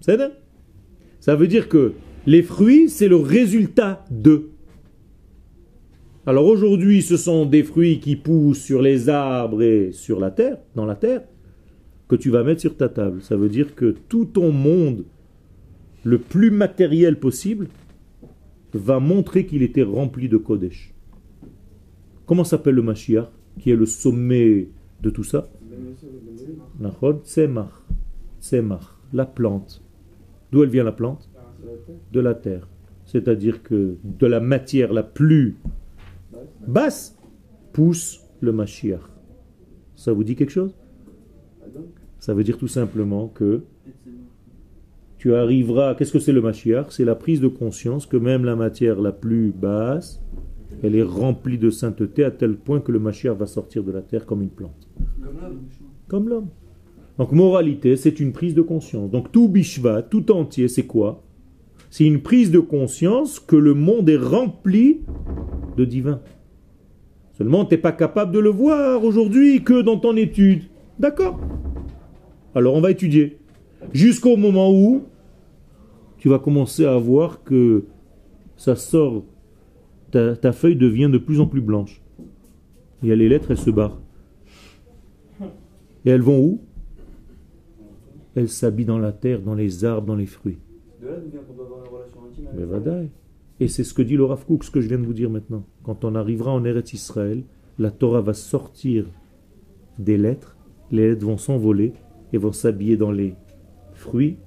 [0.00, 1.94] Ça veut dire que
[2.26, 4.49] les fruits, c'est le résultat de.
[6.26, 10.58] Alors aujourd'hui, ce sont des fruits qui poussent sur les arbres et sur la terre,
[10.74, 11.22] dans la terre,
[12.08, 13.22] que tu vas mettre sur ta table.
[13.22, 15.04] Ça veut dire que tout ton monde,
[16.04, 17.68] le plus matériel possible,
[18.74, 20.92] va montrer qu'il était rempli de Kodesh.
[22.26, 24.68] Comment s'appelle le Mashiach, qui est le sommet
[25.02, 25.48] de tout ça?
[26.78, 27.82] Nachon, Tzemach.
[28.40, 29.82] Tzemach, la plante.
[30.52, 31.30] D'où elle vient la plante?
[32.12, 32.68] De la terre.
[33.06, 35.56] C'est-à-dire que de la matière la plus
[36.66, 37.16] basse
[37.72, 39.00] pousse le Mashiach.
[39.96, 40.74] Ça vous dit quelque chose?
[42.18, 43.62] Ça veut dire tout simplement que
[45.18, 45.94] tu arriveras.
[45.94, 46.86] Qu'est-ce que c'est le Mashiach?
[46.90, 50.22] C'est la prise de conscience que même la matière la plus basse,
[50.82, 54.00] elle est remplie de sainteté à tel point que le Mashiach va sortir de la
[54.00, 54.88] terre comme une plante.
[56.08, 56.48] Comme l'homme.
[57.18, 59.10] Donc, moralité, c'est une prise de conscience.
[59.10, 61.22] Donc, tout Bishva, tout entier, c'est quoi?
[61.90, 65.00] C'est une prise de conscience que le monde est rempli
[65.80, 66.20] de divin.
[67.32, 70.64] Seulement, tu n'es pas capable de le voir aujourd'hui que dans ton étude.
[70.98, 71.40] D'accord?
[72.54, 73.38] Alors, on va étudier.
[73.94, 75.04] Jusqu'au moment où
[76.18, 77.84] tu vas commencer à voir que
[78.56, 79.24] ça sort,
[80.10, 82.02] ta, ta feuille devient de plus en plus blanche.
[83.02, 83.98] Il y a les lettres, elles se barrent.
[86.04, 86.60] Et elles vont où?
[88.34, 90.58] Elles s'habillent dans la terre, dans les arbres, dans les fruits.
[91.00, 92.90] De là, d'où vient qu'on doit avoir une relation intime avec Mais Dieu.
[92.90, 93.08] vadaï.
[93.60, 95.66] Et c'est ce que dit le Rav ce que je viens de vous dire maintenant.
[95.84, 97.44] Quand on arrivera en Eretz Israël,
[97.78, 99.06] la Torah va sortir
[99.98, 100.56] des lettres,
[100.90, 101.92] les lettres vont s'envoler
[102.32, 103.34] et vont s'habiller dans les
[103.92, 104.38] fruits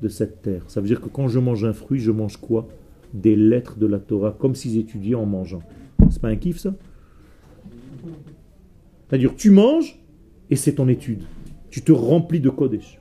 [0.00, 0.64] de cette terre.
[0.68, 2.68] Ça veut dire que quand je mange un fruit, je mange quoi?
[3.12, 5.62] Des lettres de la Torah, comme s'ils étudiaient en mangeant.
[6.10, 6.74] C'est pas un kiff ça?
[9.08, 10.02] C'est-à-dire tu manges
[10.48, 11.22] et c'est ton étude.
[11.68, 12.98] Tu te remplis de Kodesh.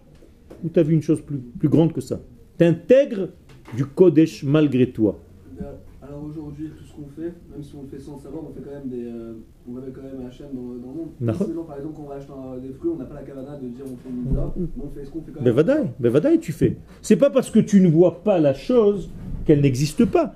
[0.64, 2.22] Ou tu as vu une chose plus, plus grande que ça?
[2.60, 3.30] Tu intègres
[3.76, 5.20] du Kodesh malgré toi.
[5.62, 8.54] Euh, Alors aujourd'hui, tout ce qu'on fait, même si on le fait sans savoir, on
[8.54, 9.34] fait quand même des, euh,
[9.70, 11.68] on révèle quand même Hachem dans, dans le monde.
[11.68, 13.68] Par exemple, quand on va acheter un- des fruits, on n'a pas la cavana de
[13.68, 15.56] dire on fait une mitzvah, mais on fait ce qu'on fait quand Mais même.
[15.56, 16.78] vadaï, mais vadaï, tu fais.
[17.02, 19.10] C'est pas parce que tu ne vois pas la chose
[19.46, 20.36] qu'elle n'existe pas.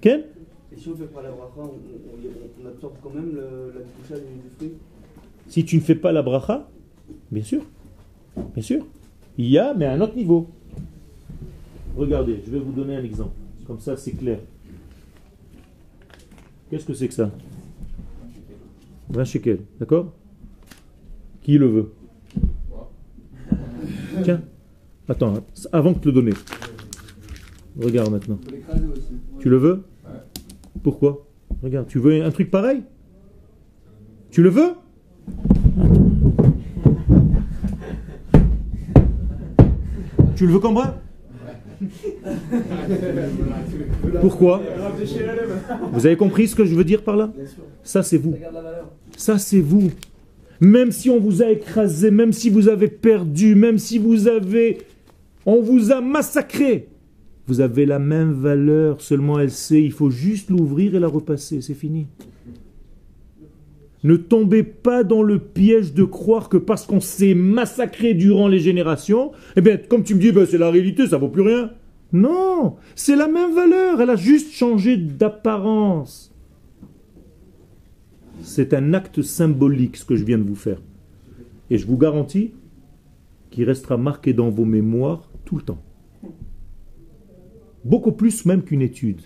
[0.00, 0.22] Ken?
[0.72, 3.72] Et si on fait pas la bracha, on, on- on- on absorbe quand même le,
[3.74, 4.72] la boucha du, du fruit?
[5.48, 6.68] Si tu ne fais pas la bracha,
[7.30, 7.62] bien sûr,
[8.54, 8.84] bien sûr,
[9.38, 10.48] il y a, mais à un autre niveau.
[11.96, 13.34] Regardez, je vais vous donner un exemple.
[13.66, 14.38] Comme ça, c'est clair.
[16.70, 17.30] Qu'est-ce que c'est que ça?
[19.08, 20.12] 20 shekels, d'accord?
[21.42, 21.92] Qui le veut?
[24.22, 24.42] Tiens,
[25.08, 25.34] attends,
[25.72, 26.32] avant de te le donner.
[27.80, 28.38] Regarde maintenant.
[29.38, 29.84] Tu le veux?
[30.82, 31.26] Pourquoi?
[31.62, 32.82] Regarde, tu veux un truc pareil?
[34.30, 34.72] Tu le veux?
[40.36, 41.00] Tu le veux comme bras
[44.20, 44.62] Pourquoi
[45.92, 47.32] Vous avez compris ce que je veux dire par là
[47.82, 48.34] Ça, c'est vous.
[49.16, 49.90] Ça c'est vous.
[50.60, 54.78] Même si on vous a écrasé, même si vous avez perdu, même si vous avez...
[55.44, 56.88] On vous a massacré.
[57.46, 61.60] Vous avez la même valeur, seulement elle sait, il faut juste l'ouvrir et la repasser,
[61.60, 62.08] c'est fini.
[64.06, 68.60] Ne tombez pas dans le piège de croire que parce qu'on s'est massacré durant les
[68.60, 71.72] générations, eh bien, comme tu me dis, ben, c'est la réalité, ça vaut plus rien.
[72.12, 76.32] Non, c'est la même valeur, elle a juste changé d'apparence.
[78.42, 80.80] C'est un acte symbolique ce que je viens de vous faire.
[81.68, 82.52] Et je vous garantis
[83.50, 85.82] qu'il restera marqué dans vos mémoires tout le temps.
[87.84, 89.22] Beaucoup plus même qu'une étude.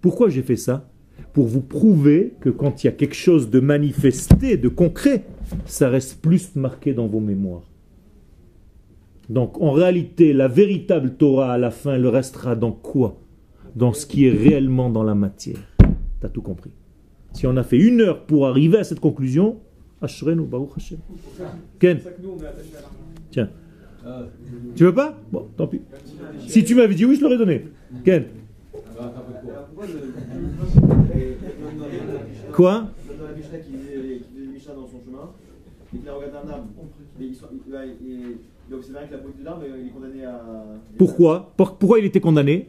[0.00, 0.91] Pourquoi j'ai fait ça?
[1.32, 5.24] Pour vous prouver que quand il y a quelque chose de manifesté, de concret,
[5.64, 7.62] ça reste plus marqué dans vos mémoires.
[9.28, 13.18] Donc en réalité, la véritable Torah à la fin, elle restera dans quoi?
[13.76, 15.56] Dans ce qui est réellement dans la matière.
[16.20, 16.70] T'as tout compris.
[17.32, 19.56] Si on a fait une heure pour arriver à cette conclusion,
[20.02, 20.98] Ashrenu, Baruch Hashem.
[21.78, 21.98] Ken,
[23.30, 23.48] tiens.
[24.74, 25.16] Tu veux pas?
[25.30, 25.80] Bon, tant pis.
[26.46, 27.64] Si tu m'avais dit oui, je l'aurais donné.
[28.04, 28.24] Ken,
[32.52, 32.88] quoi?
[40.98, 41.52] Pourquoi?
[41.56, 42.68] Pour- Pourquoi il était condamné?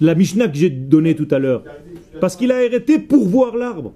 [0.00, 1.64] La Mishnah que j'ai donnée tout à l'heure.
[2.20, 3.92] Parce qu'il a arrêté pour voir l'arbre.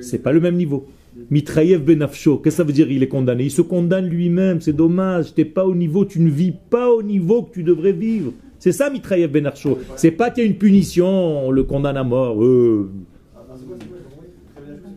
[0.00, 0.86] C'est pas le même niveau.
[1.30, 3.44] Mitraïev Benafsho, qu'est-ce que ça veut dire il est condamné?
[3.44, 7.02] Il se condamne lui-même, c'est dommage, t'es pas au niveau, tu ne vis pas au
[7.02, 8.32] niveau que tu devrais vivre.
[8.58, 9.78] C'est ça Mitraïev Benafsho.
[9.96, 12.42] C'est pas qu'il y a une punition, on le condamne à mort.
[12.42, 12.90] Euh.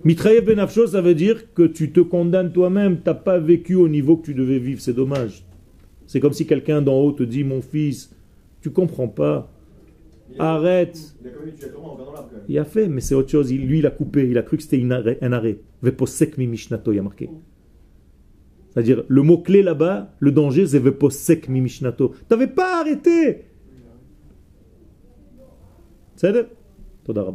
[0.03, 4.25] Benafsho, ça veut dire que tu te condamnes toi-même, t'as pas vécu au niveau que
[4.25, 5.43] tu devais vivre, c'est dommage.
[6.07, 8.09] C'est comme si quelqu'un d'en haut te dit, mon fils,
[8.61, 9.50] Tu comprends pas.
[10.39, 11.15] Arrête.
[12.47, 13.51] Il a fait, mais c'est autre chose.
[13.53, 14.29] Lui, il a coupé.
[14.29, 15.59] Il a cru que c'était un arrêt.
[15.81, 17.29] Veposek mi mishnato, il a marqué.
[18.69, 22.13] C'est-à-dire, le mot-clé là-bas, le danger, c'est veposek mi mishnato.
[22.27, 23.45] T'avais pas arrêté.
[26.15, 26.47] C'est
[27.03, 27.33] Toda.